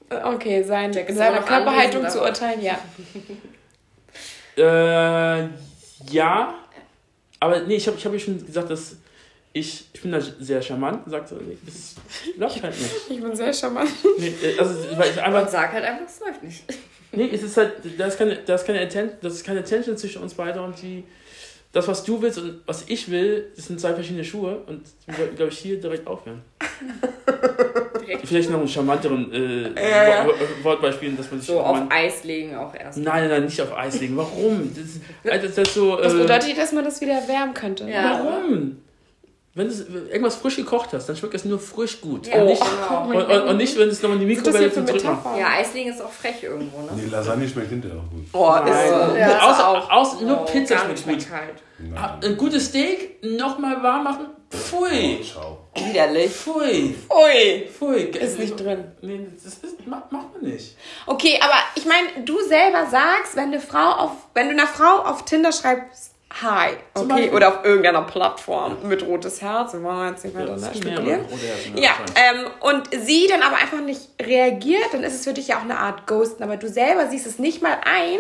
[0.09, 2.78] Okay, sein, seiner Körperhaltung zu urteilen, ja.
[4.57, 5.49] Äh,
[6.09, 6.55] ja,
[7.39, 8.95] aber nee, ich habe ich hab ja schon gesagt, dass
[9.54, 11.95] ich, ich bin da sehr charmant, sagt so, nee, das
[12.38, 12.91] läuft halt nicht.
[13.10, 13.89] Ich bin sehr charmant.
[14.20, 16.64] Nee, äh, also, weil ich einfach, Und sag halt einfach, es läuft nicht.
[17.12, 19.98] Nee, es ist halt, da ist keine, da ist keine, Atten das ist keine Attention
[19.98, 21.04] zwischen uns beiden und die,
[21.72, 25.18] das, was du willst und was ich will, das sind zwei verschiedene Schuhe und wir
[25.18, 26.41] wollten, glaube ich, hier direkt aufhören.
[28.06, 30.26] Direkt Vielleicht noch einen charmanteren äh, Ja, ja.
[30.28, 31.48] Wo- Wo- Wortbeispiel, dass man sich.
[31.48, 32.98] so auf man, Eis legen auch erst.
[32.98, 34.16] nein, nein, nein, nicht auf Eis legen.
[34.18, 34.72] Warum?
[34.76, 35.98] Das, Alter, das ist so.
[36.00, 37.89] Äh, Das bedeutet, dass man das wieder wärmen könnte.
[37.89, 38.22] Ja.
[38.24, 38.78] warum?
[39.58, 39.74] Wenn du
[40.12, 42.28] irgendwas frisch gekocht hast, dann schmeckt es nur frisch gut.
[42.28, 43.08] Ja, und, nicht, genau.
[43.10, 44.84] und, und, und nicht, wenn es noch in die Mikrowelle zum.
[44.84, 45.36] Metapher?
[45.36, 46.89] Ja, Eis legen ist auch frech irgendwo, ne?
[46.95, 48.26] Die Lasagne schmeckt hinterher auch gut.
[48.34, 49.18] Oh, ist so.
[49.18, 49.89] Ja, außer, auch.
[49.89, 51.26] außer, nur Oh, Pizza schmeckt gut.
[51.95, 55.22] Ah, Ein gutes Steak nochmal warm machen, Pfui.
[55.24, 55.58] Ciao.
[55.76, 56.32] Widerlich.
[56.32, 56.95] Pfui.
[57.10, 57.68] Ui.
[57.68, 58.01] Pfui.
[58.12, 58.91] Ist nicht drin.
[59.01, 60.78] Nee, das ist, macht, macht man nicht.
[61.08, 65.01] Okay, aber ich meine, du selber sagst, wenn eine Frau auf, wenn du einer Frau
[65.03, 70.25] auf Tinder schreibst, hi, okay, oder auf irgendeiner Plattform mit rotes Herz, wir wollen jetzt
[70.25, 71.25] nicht weiter mehrere spekulieren.
[71.75, 75.47] ja, Ja, ähm, und sie dann aber einfach nicht reagiert, dann ist es für dich
[75.47, 78.19] ja auch eine Art Ghosten, aber du selber siehst es nicht mal ein,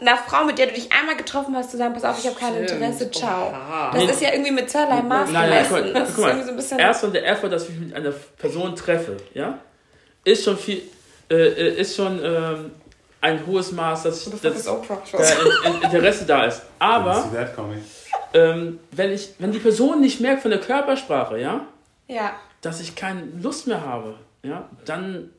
[0.00, 2.36] einer Frau, mit der du dich einmal getroffen hast, zu sagen, pass auf, ich habe
[2.36, 2.54] kein.
[2.54, 3.48] Interesse, ciao.
[3.48, 3.90] Oha.
[3.94, 5.94] Das ist ja irgendwie mit zweierlei Maß Nein, nein, guck gemessen.
[5.94, 6.78] Das ist irgendwie so ein bisschen...
[6.78, 9.58] Erst und der Effort, dass ich mich mit einer Person treffe, ja,
[10.24, 10.82] ist schon viel,
[11.30, 12.72] äh, äh, ist schon ähm,
[13.24, 14.74] ein hohes Maß, dass, ich, dass da
[15.64, 16.60] in, in Interesse da ist.
[16.78, 17.14] Aber
[18.34, 21.66] ähm, wenn ich, wenn die Person nicht merkt von der Körpersprache, ja,
[22.06, 22.34] Ja.
[22.60, 25.30] dass ich keine Lust mehr habe, ja, dann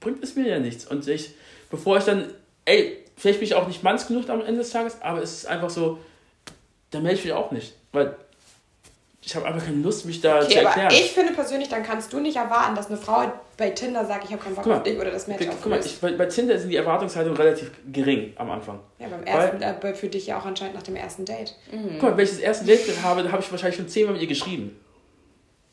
[0.00, 0.86] bringt es mir ja nichts.
[0.86, 1.34] Und ich,
[1.70, 2.24] bevor ich dann,
[2.64, 5.46] ey, vielleicht bin ich auch nicht manns genug am Ende des Tages, aber es ist
[5.46, 5.98] einfach so,
[6.90, 7.74] dann melde ich mich auch nicht.
[7.92, 8.16] Weil
[9.28, 10.92] ich habe einfach keine Lust, mich da zu Okay, aber erklären.
[10.92, 13.24] ich finde persönlich, dann kannst du nicht erwarten, dass eine Frau
[13.56, 15.48] bei Tinder sagt, ich habe keinen Bock Guck mal, auf dich oder das Match Guck
[15.52, 18.78] auf mal, ich, bei, bei Tinder sind die Erwartungshaltungen relativ gering am Anfang.
[19.00, 21.56] Ja, beim ersten, äh, für dich ja auch anscheinend nach dem ersten Date.
[21.98, 24.22] Guck mal, wenn ich das erste Date habe, dann habe ich wahrscheinlich schon zehnmal mit
[24.22, 24.78] ihr geschrieben.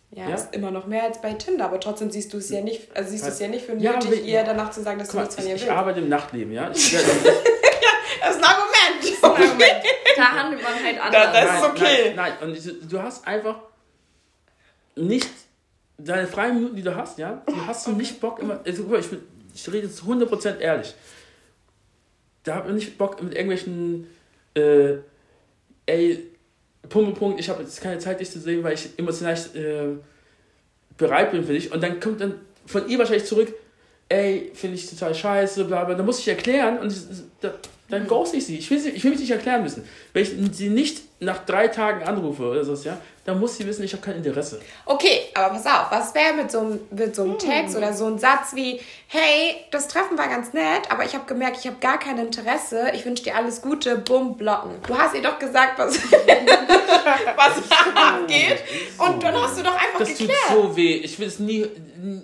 [0.09, 0.35] Ja, Ja.
[0.35, 3.11] ist immer noch mehr als bei Tinder, aber trotzdem siehst du es ja nicht, also
[3.11, 5.13] siehst du es ja nicht für Ja, nötig, aber- ihr danach zu sagen, dass Guck
[5.13, 5.73] du mal, nichts von ich, ihr ich willst.
[5.75, 6.71] arbeite im Nachtleben, ja.
[6.75, 9.21] Ich, Das ist ein Argument.
[9.21, 9.83] Moment,
[10.15, 11.11] da handelt man halt anders.
[11.11, 12.13] Da- das- ist nein, okay.
[12.15, 12.49] Nein, nein.
[12.49, 13.59] Und ich, du hast einfach
[14.95, 15.29] nicht
[15.97, 18.59] deine freien Minuten, die du hast, ja, die hast du nicht Bock immer.
[18.65, 20.93] Also, guck mal, ich, bin- ich rede jetzt 100% ehrlich.
[22.43, 24.07] Da hat man nicht Bock mit irgendwelchen,
[24.55, 24.95] äh,
[25.85, 26.29] ey,
[26.89, 29.97] Punkt, Punkt, Punkt, ich habe jetzt keine Zeit, dich zu sehen, weil ich emotional äh,
[30.97, 31.71] bereit bin für dich.
[31.71, 33.53] Und dann kommt dann von ihr wahrscheinlich zurück,
[34.09, 35.95] ey, finde ich total scheiße, bla bla.
[35.95, 36.93] Dann muss ich erklären und
[37.41, 37.53] da,
[37.89, 38.57] dann ghost ich sie.
[38.57, 38.89] Ich will, sie.
[38.89, 39.83] ich will mich nicht erklären müssen.
[40.13, 43.83] Wenn ich sie nicht nach drei Tagen anrufe oder so, ja, dann muss sie wissen,
[43.83, 44.61] ich habe kein Interesse.
[44.85, 48.05] Okay, aber pass auf, was wäre mit so einem mit so einem Text oder so
[48.05, 51.77] einem Satz wie, hey, das Treffen war ganz nett, aber ich habe gemerkt, ich habe
[51.79, 54.71] gar kein Interesse, ich wünsche dir alles Gute, bumm, blocken.
[54.85, 58.63] Du hast ihr doch gesagt, was, was abgeht
[58.97, 60.39] und dann hast du doch einfach Das tut geklärt.
[60.51, 60.95] so weh.
[60.97, 61.65] Ich will es nie,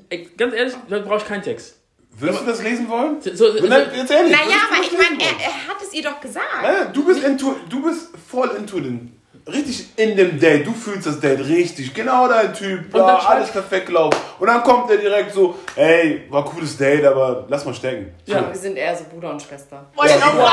[0.09, 1.75] ey, ganz ehrlich, dann brauche ich keinen Text.
[2.11, 3.21] Würdest du das lesen wollen?
[3.21, 4.31] So, so, Nein, jetzt ehrlich.
[4.33, 6.45] Naja, aber das ich meine, er, er hat es ihr doch gesagt.
[6.61, 9.17] Nein, du bist into, du bist voll into den,
[9.49, 10.65] richtig in dem Date.
[10.65, 14.17] Du fühlst das Date richtig, genau dein Typ, Und bla, alles perfekt gelaufen.
[14.39, 18.13] Und dann kommt er direkt so, ey, war cooles Date, aber lass mal stecken.
[18.25, 18.33] So.
[18.33, 18.47] Ja.
[18.47, 19.85] Wir sind eher so Bruder und Schwester.
[19.97, 20.31] Ja, genau.
[20.31, 20.49] genau, genau.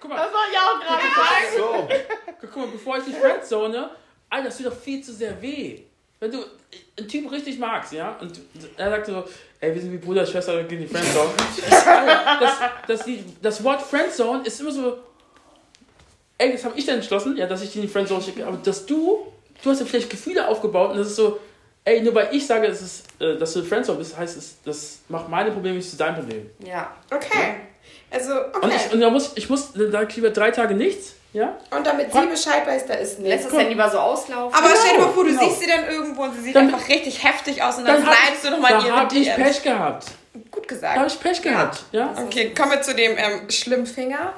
[0.00, 1.02] guck mal, Das war ja auch gerade
[1.56, 1.88] So.
[2.40, 3.90] guck mal, bevor ich dich friendzone,
[4.28, 5.80] Alter, das tut doch viel zu sehr weh.
[6.20, 6.38] Wenn du
[6.98, 8.38] einen Typ richtig magst, ja, und
[8.76, 9.24] er sagt so,
[9.60, 11.30] ey, wir sind wie Bruder, Schwester, wir gehen in die Friendzone.
[12.40, 12.52] Das,
[12.86, 14.98] das, die, das Wort Friendzone ist immer so,
[16.40, 18.56] ey, das habe ich dann entschlossen, ja, dass ich dich in die Friendzone schicke, aber
[18.58, 19.26] dass du,
[19.62, 21.38] du hast ja vielleicht Gefühle aufgebaut und das ist so,
[21.84, 24.98] ey, nur weil ich sage, es ist, äh, dass du Friendzone bist, heißt es, das
[25.08, 26.50] macht meine Probleme nicht zu deinem Problem.
[26.66, 26.90] Ja.
[27.10, 27.54] Okay.
[28.10, 28.58] Also, okay.
[28.62, 32.12] Und, ich, und da muss, ich muss, da lieber drei Tage nichts, ja, Und damit
[32.12, 33.46] sie Bescheid weiß, da ist Lässt nichts.
[33.46, 34.52] es dann lieber so auslaufen.
[34.52, 35.44] Aber Genau, stell dir mal vor, du genau.
[35.44, 38.44] siehst sie dann irgendwo und sie sieht Dann- einfach richtig heftig aus und dann, bleibst
[38.44, 39.32] du nochmal in da ihre hab ich.
[39.36, 40.06] Pech gehabt.
[40.50, 40.96] Gut Da gesagt.
[40.98, 42.12] habe ich Pech gehabt, ja.
[42.24, 44.32] Okay, kommen wir zu dem ähm, Schlimmfinger.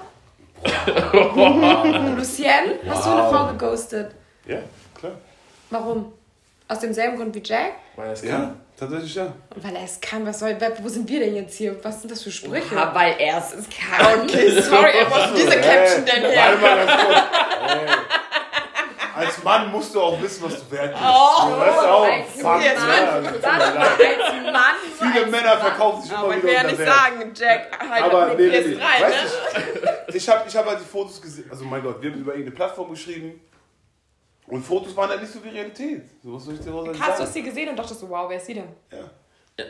[2.16, 4.12] Lucien, hast du eine Frau geghostet?
[4.46, 4.58] Ja,
[4.94, 5.12] klar.
[5.70, 6.12] Warum?
[6.68, 7.72] Aus demselben Grund wie Jack?
[7.96, 9.32] Weil es Ja, tatsächlich ja.
[9.54, 11.76] Und weil er es kann, was soll, wo sind wir denn jetzt hier?
[11.84, 12.74] Was sind das für Sprüche?
[12.74, 14.20] Ja, weil er es kann.
[14.22, 16.56] Okay, sorry, wo ist diese Caption denn Warte her?
[16.60, 17.72] mal kurz.
[17.72, 17.86] Ey.
[19.26, 21.04] Als Mann musst du auch wissen, was du wert bist.
[21.04, 24.74] Oh, du weißt auch, als jetzt ja, als Mann.
[25.12, 26.94] Viele Männer verkaufen sich immer Aber ich wieder will ja unter nicht Wert.
[26.94, 28.74] sagen, Jack, halt Aber nee, nee, nee.
[28.74, 29.98] PS3, Weißt ne?
[30.08, 31.50] du, ich habe ich hab halt die Fotos gesehen.
[31.50, 33.40] Also mein Gott, wir haben über irgendeine Plattform geschrieben.
[34.46, 36.02] Und Fotos waren halt nicht so wie Realität.
[36.22, 38.36] So was soll ich dir auch Hast du sie gesehen und dachtest so, wow, wer
[38.36, 38.68] ist sie denn?
[38.90, 38.98] Ja.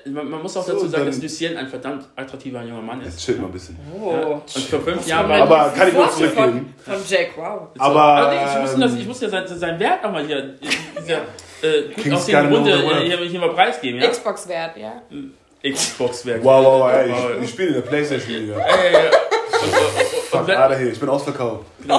[0.07, 3.15] Man, man muss auch So, dazu sagen, dass Lucien ein verdammt attraktiver junger Mann ist.
[3.15, 3.77] Jetzt chill mal ein bisschen.
[3.93, 4.27] Ja.
[4.35, 6.75] Und vor fünf Jahren war Aber kann ich nur Vorstellung zurückgeben.
[6.85, 7.69] Von, von Jack, wow.
[7.75, 10.55] So, Aber, allerdings, ich muss, ähm, das, ich muss ja sein, sein Wert nochmal hier,
[11.01, 11.17] dieser
[11.63, 14.09] äh, gut King's aussehenden Gun Runde äh, hier, hier mal preisgeben, ja?
[14.09, 15.03] Xbox-Wert, ja.
[15.69, 16.45] Xbox-Werk.
[16.45, 18.55] Wow, wow, wow, ey, ich, ich spiele in der Playstation-Liga.
[20.31, 21.67] Fuck, Und wenn- Alter hier, ich bin ausverkauft.
[21.83, 21.89] Im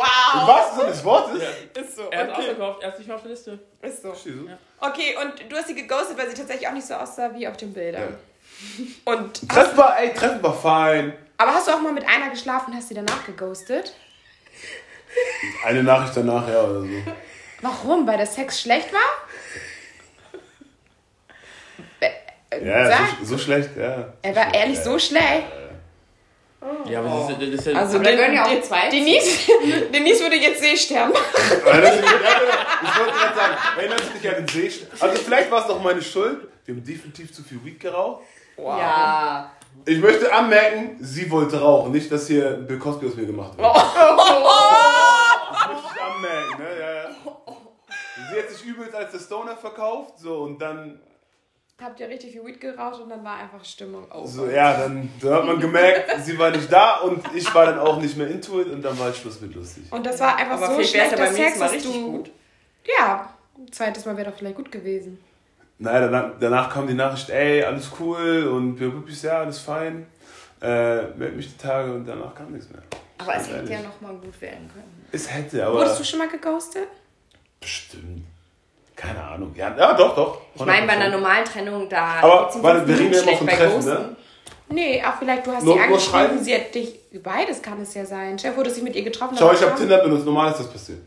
[0.00, 0.48] Wow!
[0.48, 1.42] wahrsten Sinne des Wortes?
[1.74, 2.38] Ist so, Er ist okay.
[2.40, 3.58] ausverkauft, er ist nicht mehr auf der Liste.
[3.82, 4.12] Ist so.
[4.12, 4.48] Du?
[4.80, 7.56] Okay, und du hast sie geghostet, weil sie tatsächlich auch nicht so aussah wie auf
[7.56, 8.16] den Bildern.
[9.04, 11.12] Und Treffen war, ey, Treffen war fein.
[11.36, 13.94] aber hast du auch mal mit einer geschlafen und hast sie danach geghostet?
[15.64, 16.88] Eine Nachricht danach, ja, oder so.
[17.62, 18.06] Warum?
[18.06, 19.00] Weil der Sex schlecht war?
[22.62, 24.12] Ja, so, so schlecht, ja.
[24.22, 25.46] er war ehrlich so schlecht.
[26.84, 27.78] Ja, aber das ist, das ist ja.
[27.80, 28.88] Also Aber da den- gehören ja auch zwei.
[28.90, 29.38] Denise,
[29.92, 31.22] Denise würde jetzt Seestern machen.
[31.34, 34.70] Ich wollte gerade sagen, erinnerst du dich an den See?
[34.98, 36.48] Also vielleicht war es doch meine Schuld.
[36.66, 38.22] Wir haben definitiv zu viel Weed geraucht.
[38.58, 39.50] Ja.
[39.86, 43.66] Ich möchte anmerken, sie wollte rauchen, nicht, dass hier Bill Cosby aus mir gemacht wird.
[43.66, 43.84] Das
[45.68, 46.68] möchte ich anmerken, ne?
[46.80, 47.10] Ja, ja.
[48.32, 51.00] Sie hat sich übelst als der Stoner verkauft, so und dann,
[51.82, 54.26] Habt ihr richtig viel Weed geraucht und dann war einfach Stimmung over.
[54.26, 57.78] so ja, dann, dann hat man gemerkt, sie war nicht da und ich war dann
[57.78, 59.84] auch nicht mehr into it und dann war ich Schluss mit lustig.
[59.90, 62.10] Und das war einfach Aber so ja schlechter Sex, Mal dass richtig du...
[62.12, 62.30] gut.
[62.98, 65.18] Ja, ein zweites Mal wäre doch vielleicht gut gewesen.
[65.78, 68.78] Naja, danach, danach kam die Nachricht, ey, alles cool und
[69.22, 70.06] ja, alles fein.
[70.60, 72.82] Äh, meld mich die Tage und danach kam nichts mehr.
[73.16, 73.86] Aber es hätte ja ehrlich.
[73.88, 75.06] nochmal gut werden können.
[75.12, 75.78] Es hätte, aber.
[75.78, 76.88] Wurdest du schon mal geghostet?
[77.60, 78.24] Bestimmt.
[79.00, 79.52] Keine Ahnung.
[79.56, 80.40] Ja, ja doch, doch.
[80.54, 81.10] Ich meine, bei einer 100%.
[81.10, 84.16] normalen Trennung, da Aber, fünf wir reden ja immer von schlecht bei Treffen, ne?
[84.68, 86.44] Nee, auch vielleicht du hast Nur- sie nur angeschrieben, schreiben?
[86.44, 86.94] sie hat dich...
[87.22, 88.38] Beides kann es ja sein.
[88.38, 89.36] Chef wurde sich mit ihr getroffen.
[89.38, 90.98] Schau, ich habe Tinder benutzt, normal ist das passiert.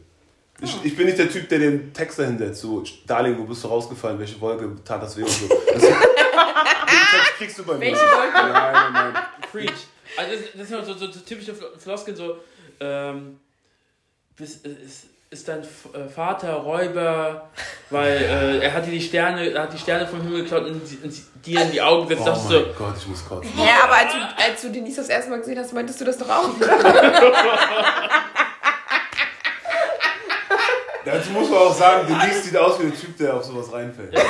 [0.61, 3.67] Ich, ich bin nicht der Typ, der den Text dahinsetzt, so, Darling, wo bist du
[3.67, 5.47] rausgefallen, welche Wolke tat das weh und so.
[5.47, 7.79] Das, den Text kriegst du bei mir.
[7.81, 8.33] Welche Wolke?
[8.33, 9.23] Nein, nein, nein.
[9.51, 9.71] Preach.
[10.17, 12.35] Also das, das sind so, so, so typische Fl- Floskeln, so,
[12.79, 13.39] ähm,
[14.35, 15.65] bist, ist, ist dein äh,
[16.13, 17.49] Vater Räuber,
[17.89, 20.81] weil äh, er hat dir die Sterne, er hat die Sterne vom Himmel geklaut und,
[21.43, 22.27] dir in die Augen gesetzt.
[22.27, 23.51] Oh mein du so, Gott, ich muss kotzen.
[23.57, 26.19] Ja, aber als du, als du Denise das erste Mal gesehen hast, meintest du das
[26.19, 26.49] doch auch.
[31.05, 34.15] Dazu muss man auch sagen, Denise sieht aus wie der Typ, der auf sowas reinfällt.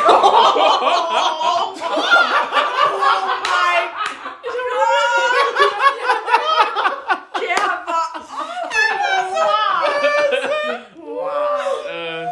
[11.89, 12.25] äh,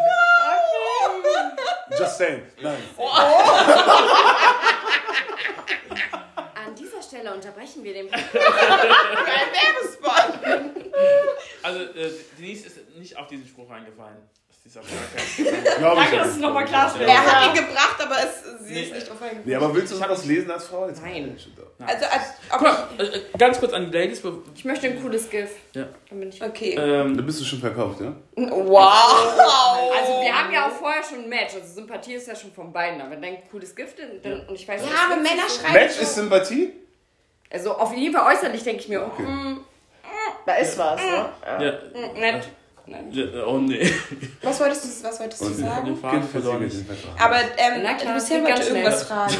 [2.21, 2.43] Saying.
[2.61, 2.77] Nein.
[6.53, 8.13] An dieser Stelle unterbrechen wir den
[11.63, 14.21] also äh, Denise ist nicht auf diesen Spruch reingefallen.
[14.63, 14.85] Das ist auf
[15.81, 17.09] gar ich Danke, ja dass du nochmal klarstellst.
[17.09, 18.81] Er hat ihn gebracht, aber es, sie Nee.
[18.83, 20.87] ist nicht auf einen Nee, aber willst du sowas lesen als Frau?
[20.87, 21.35] Jetzt Nein.
[21.87, 24.21] Also, als, Guck mal, äh, äh, ganz kurz an die Ladies.
[24.55, 25.49] Ich möchte ein cooles GIF.
[25.73, 25.87] Ja.
[26.09, 26.43] Dann bin ich.
[26.43, 26.75] okay.
[26.79, 28.13] Ähm, Da bist du schon verkauft, ja?
[28.35, 29.93] Wow!
[29.99, 31.55] Also wir haben ja auch vorher schon ein Match.
[31.55, 33.01] Also Sympathie ist ja schon von beiden.
[33.01, 35.99] Aber dann ein cooles Gift dann, und ich weiß Ja, nicht, aber Männer schreiben Match
[35.99, 36.73] ist Sympathie?
[37.49, 39.23] Also auf jeden Fall äußerlich denke ich mir, Okay.
[39.23, 39.59] mm,
[40.45, 41.29] Da ist was, ne?
[41.45, 42.47] ja, mm, nett.
[42.87, 43.91] Ja, oh nee.
[44.41, 45.85] Was wolltest du, was wolltest du sagen?
[45.85, 46.71] den Faden Kind verloren.
[47.19, 49.35] Aber ähm, Na klar, geht wollte irgendwas fragen.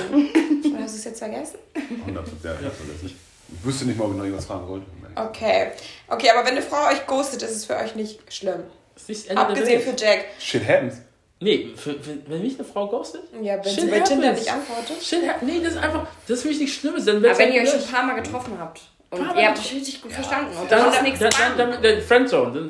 [0.73, 1.59] Oder hast du es jetzt vergessen?
[1.75, 3.05] 100 ja, ich hab's vergessen.
[3.05, 4.85] Ich wüsste nicht mal, ob ich noch irgendwas fragen wollte.
[5.15, 5.71] Okay.
[6.07, 8.63] Okay, aber wenn eine Frau euch ghostet, ist es für euch nicht schlimm.
[8.93, 10.25] Das ist nicht Abgesehen für Jack.
[10.39, 11.01] Shit happens.
[11.39, 13.23] Nee, für, wenn, wenn mich eine Frau ghostet?
[13.41, 15.03] Ja, wenn Shit sie bei Tinder nicht antwortet.
[15.03, 17.05] Shit, nee, das ist einfach, das ist für mich nichts Schlimmes.
[17.05, 19.73] Dann Aber wenn halt ihr euch ein paar Mal getroffen habt und ihr habt euch
[19.73, 21.57] richtig gut verstanden und dann, dann ist dann, nichts dann, dran.
[21.57, 22.53] dann, dann, Friendzone.
[22.53, 22.67] Dann,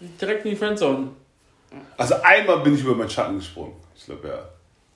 [0.00, 1.08] direkt in die Friendzone.
[1.96, 3.74] Also einmal bin ich über meinen Schatten gesprungen.
[3.96, 4.38] Ich glaube, ja.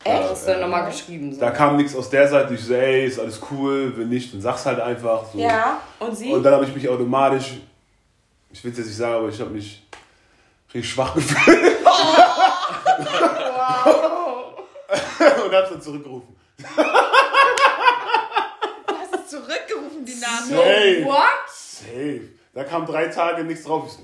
[0.05, 0.31] Echt?
[0.31, 1.33] Hast du Ja, nochmal geschrieben.
[1.33, 1.41] So.
[1.41, 2.55] Da kam nichts aus der Seite.
[2.55, 5.25] Ich so, ey, ist alles cool, wenn nicht, dann sag's halt einfach.
[5.33, 5.39] So.
[5.39, 6.33] Ja, und sie?
[6.33, 7.53] Und dann habe ich mich automatisch,
[8.51, 9.83] ich will es jetzt nicht sagen, aber ich habe mich
[10.75, 11.73] richtig schwach gefühlt.
[15.45, 16.37] Und hab's dann zurückgerufen.
[16.59, 16.65] Du
[18.95, 20.49] hast es zurückgerufen, die Nachricht.
[20.49, 21.05] Safe.
[21.05, 21.49] What?
[21.49, 22.21] Safe.
[22.55, 23.85] Da kam drei Tage nichts drauf.
[23.87, 24.01] Ich so,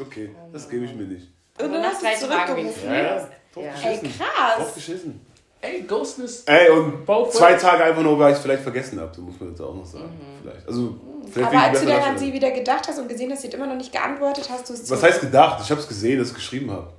[0.00, 1.28] okay, das gebe ich mir nicht.
[1.60, 2.88] Und dann hast du es zurückgerufen.
[2.88, 3.28] Ja, ja.
[3.56, 4.18] Ey, geschissen.
[4.18, 4.56] krass.
[4.56, 5.20] Drauf geschissen.
[5.60, 6.48] Ey, Ghosten ist.
[6.48, 7.54] Ey, und Both zwei.
[7.54, 9.12] Tage einfach nur, weil ich es vielleicht vergessen habe.
[9.14, 10.10] So muss man jetzt auch noch sagen.
[10.40, 10.68] Vielleicht.
[10.68, 11.00] Also,
[11.32, 13.54] vielleicht Aber als du dann an sie wieder gedacht hast und gesehen hast, sie hat
[13.54, 15.60] immer noch nicht geantwortet, hast du es Was heißt gedacht?
[15.64, 16.92] Ich habe es gesehen, dass ich geschrieben habe.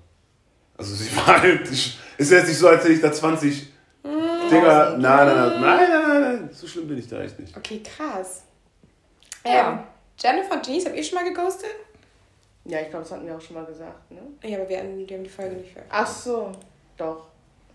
[0.77, 3.67] Also sie war halt, ich, ist jetzt nicht so, als hätte ich da 20
[4.03, 4.97] Dinger.
[4.97, 7.55] Nein, nein, nein, nein, nein, nein, nein, so schlimm bin ich da echt nicht.
[7.55, 8.43] Okay, krass.
[9.45, 9.71] Ja.
[9.71, 9.79] Ähm,
[10.17, 11.69] Jennifer und Denise, habt ihr schon mal geghostet?
[12.70, 14.22] Ja, ich glaube, das hatten wir auch schon mal gesagt, ne?
[14.43, 15.91] Ja, aber wir haben, die haben die Folge nicht veröffentlicht.
[16.03, 16.51] Ach so,
[16.97, 17.26] doch.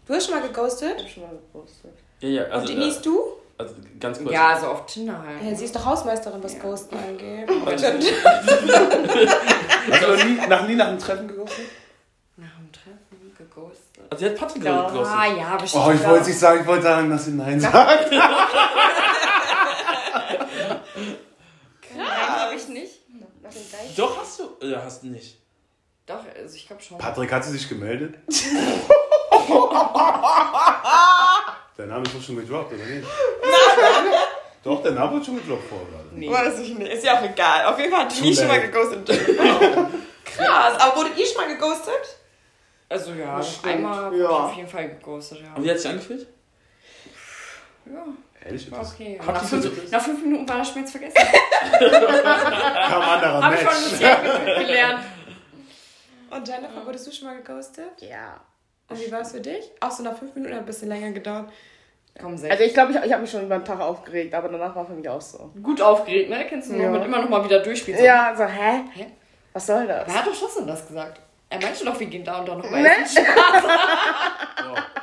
[0.07, 0.99] Du hast schon mal Ich geghostet?
[0.99, 1.93] habe schon mal gepostet.
[2.21, 3.21] Ja, ja, Und also, Denise, äh, du?
[3.59, 4.33] also ganz kurz.
[4.33, 5.43] Ja, so auf Tinder halt.
[5.43, 7.49] Ja, sie ist doch Hausmeisterin, was Ghosten angeht.
[9.91, 11.65] Hast du nie, nach, nie nach einem Treffen geghostet?
[12.37, 14.05] Nach dem Treffen geghostet.
[14.11, 15.17] Also, sie hat Patrick Ja, geghostet.
[15.19, 15.85] ah, ja, bestimmt.
[15.87, 18.11] Oh, ich wollte nicht sagen, ich wollte sagen, dass sie Nein sagt.
[21.97, 23.01] Nein, habe ich nicht.
[23.43, 23.95] Nach dem gleichen.
[24.65, 24.77] Hast du.
[24.77, 25.39] Äh, hast du nicht.
[26.07, 26.99] Doch, also ich glaube schon.
[26.99, 28.17] Patrick, hat sie sich gemeldet?
[31.77, 33.05] Der Name ist doch schon gedroppt, oder nicht?
[34.63, 36.31] Doch, der Name wird schon gedroppt vorher gerade.
[36.31, 37.67] Weiß ich nicht, ist ja auch egal.
[37.67, 39.07] Auf jeden Fall hat Denise schon mal geghostet.
[40.25, 42.19] Krass, aber wurdet ihr schon mal geghostet?
[42.89, 44.29] Also ja, einmal ja.
[44.29, 45.53] auf jeden Fall geghostet, ja.
[45.55, 46.27] Und wie hat sich angefühlt?
[47.87, 48.07] ja.
[48.45, 48.69] Ehrlich?
[48.71, 49.21] Das Okay.
[49.27, 51.15] Nach fünf, so- nach fünf Minuten war der Schmerz vergessen.
[51.79, 53.75] kam anderer Hab ich Mensch.
[53.75, 54.23] schon Lucian
[54.67, 55.01] gelernt.
[56.31, 57.91] Und Jennifer, wurdest du schon mal geghostet?
[58.01, 58.41] Ja.
[58.89, 59.71] Und wie war es für dich?
[59.81, 61.51] Auch so nach fünf Minuten hat ein bisschen länger gedauert.
[62.21, 62.51] Komm, sehr.
[62.51, 64.87] Also ich glaube, ich, ich habe mich schon über den Tag aufgeregt, aber danach war
[64.87, 65.51] für mich auch so.
[65.63, 66.45] gut aufgeregt, ne?
[66.49, 66.91] Kennst du Ja.
[66.91, 67.99] mit immer noch mal wieder durchspielen.
[67.99, 68.83] So, Ja, so, hä?
[68.93, 69.07] Hä?
[69.53, 70.07] Was soll das?
[70.07, 71.21] Wer hat doch Schlossen das gesagt?
[71.51, 72.91] Er meinte doch, wir gehen da und da noch mal Ne?
[73.03, 73.25] essen.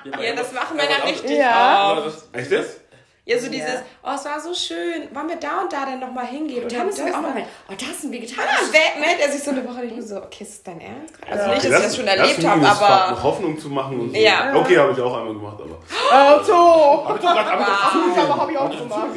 [0.03, 1.37] Ja, das machen Männer richtig.
[1.37, 2.01] Ja.
[2.03, 2.80] Das, Echt das?
[3.23, 3.69] Ja, so dieses,
[4.03, 5.07] oh, es war so schön.
[5.13, 6.63] Wollen wir da und da denn nochmal hingehen?
[6.63, 7.45] Und Oder da müssen wir das auch mal-.
[7.69, 8.71] Oh, da ist ein Ah, vegetarisches.
[8.71, 11.21] wer- meldet er sich so eine Woche nicht so, okay, ist das dein Ernst?
[11.21, 11.31] gerade?
[11.31, 11.53] Also Ja.
[11.53, 13.11] nicht, dass ich das schon erlebt das habe, aber...
[13.11, 14.17] noch Hoffnung zu machen und so.
[14.19, 14.51] Ja.
[14.55, 16.33] Okay, habe ich auch einmal gemacht, aber.
[16.35, 17.05] Auto!
[17.07, 19.09] Hab ich doch gerade aber hab ich auch gemacht.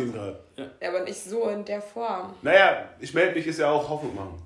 [0.80, 2.34] Ja, aber nicht so in der Form.
[2.42, 4.40] Naja, ich melde mich, ist ja auch Hoffnung machen.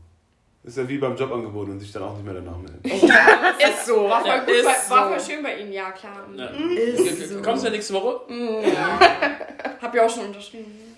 [0.65, 2.83] Ist ja wie beim Jobangebot und sich dann auch nicht mehr danach melden.
[2.85, 4.09] Ist so.
[4.09, 5.27] War voll, gut, ist war, war so.
[5.27, 6.27] voll schön bei Ihnen, ja klar.
[6.35, 6.47] ja.
[6.47, 7.41] Ist so.
[7.41, 8.21] Kommst du ja nächste Woche?
[9.81, 10.97] Hab ja auch schon unterschrieben.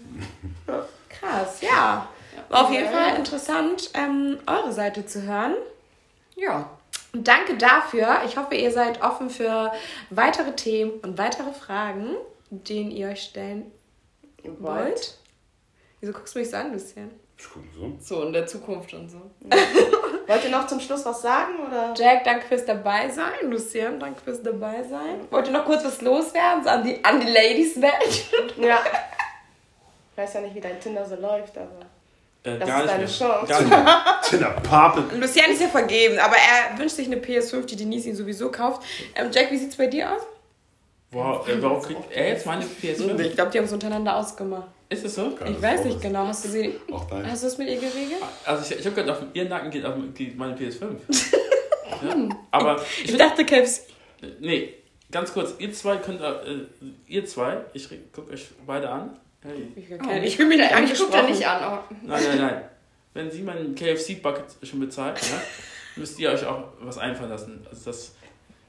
[1.08, 2.08] Krass, ja.
[2.48, 5.54] War auf jeden Fall interessant, ähm, eure Seite zu hören.
[6.36, 6.70] Ja.
[7.12, 8.22] Und danke dafür.
[8.26, 9.72] Ich hoffe, ihr seid offen für
[10.10, 12.16] weitere Themen und weitere Fragen,
[12.50, 13.70] denen ihr euch stellen
[14.58, 15.18] wollt.
[16.00, 17.10] Wieso guckst du mich so an, Lucien?
[17.40, 17.92] So.
[18.00, 19.18] So in der Zukunft und so.
[20.26, 21.54] Wollt ihr noch zum Schluss was sagen?
[21.66, 21.94] Oder?
[21.96, 23.32] Jack, danke fürs dabei sein.
[23.50, 25.20] Lucien, danke fürs dabei sein.
[25.30, 26.62] Wollt ihr noch kurz was loswerden?
[26.62, 28.24] So an die, an die Ladies-Welt?
[28.60, 28.78] Ja.
[30.12, 31.70] Ich weiß ja nicht, wie dein Tinder so läuft, aber.
[32.44, 33.38] Äh, Das gar ist nicht deine mehr.
[33.38, 33.46] Chance.
[33.52, 34.04] Gar nicht mehr.
[34.22, 35.16] Tinder Pape.
[35.16, 38.82] Lucien ist ja vergeben, aber er wünscht sich eine PS5, die Denise ihn sowieso kauft.
[39.14, 40.22] Ähm, Jack, wie sieht's bei dir aus?
[41.12, 43.18] Wow, äh, warum kriegt er jetzt meine PS5?
[43.20, 44.68] Ich glaube, die haben es untereinander ausgemacht.
[44.88, 45.36] Ist es so?
[45.44, 46.26] Ich weiß nicht genau.
[46.26, 46.74] Hast du sie.
[46.92, 47.28] Auch dein.
[47.30, 48.22] Hast du es mit ihr geregelt?
[48.44, 50.82] Also ich, ich habe gerade auf ihren Nacken geht, auf, geht meine PS5.
[52.02, 53.82] ja, aber ich Ich dachte, KFC.
[54.40, 54.74] nee,
[55.10, 56.66] ganz kurz, ihr zwei könnt, äh,
[57.06, 59.18] ihr zwei, ich gucke euch beide an.
[59.42, 59.72] Hey.
[59.74, 59.90] Ich,
[60.24, 61.80] ich fühle mich nicht Ich guck da nicht an.
[61.90, 61.94] Oh.
[62.02, 62.64] Nein, nein, nein.
[63.14, 65.40] Wenn sie meinen KFC-Bucket schon bezahlt, ja,
[65.96, 67.66] müsst ihr euch auch was einfallen lassen.
[67.68, 68.14] Also das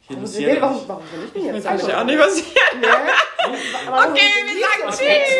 [0.07, 2.45] hier Warum, Lucia- warum, warum soll ich denn jetzt Weiß ich auch nicht, was ich.
[3.87, 5.37] Aber Okay, wir sagen Tschüss.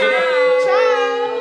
[0.64, 1.41] Ciao!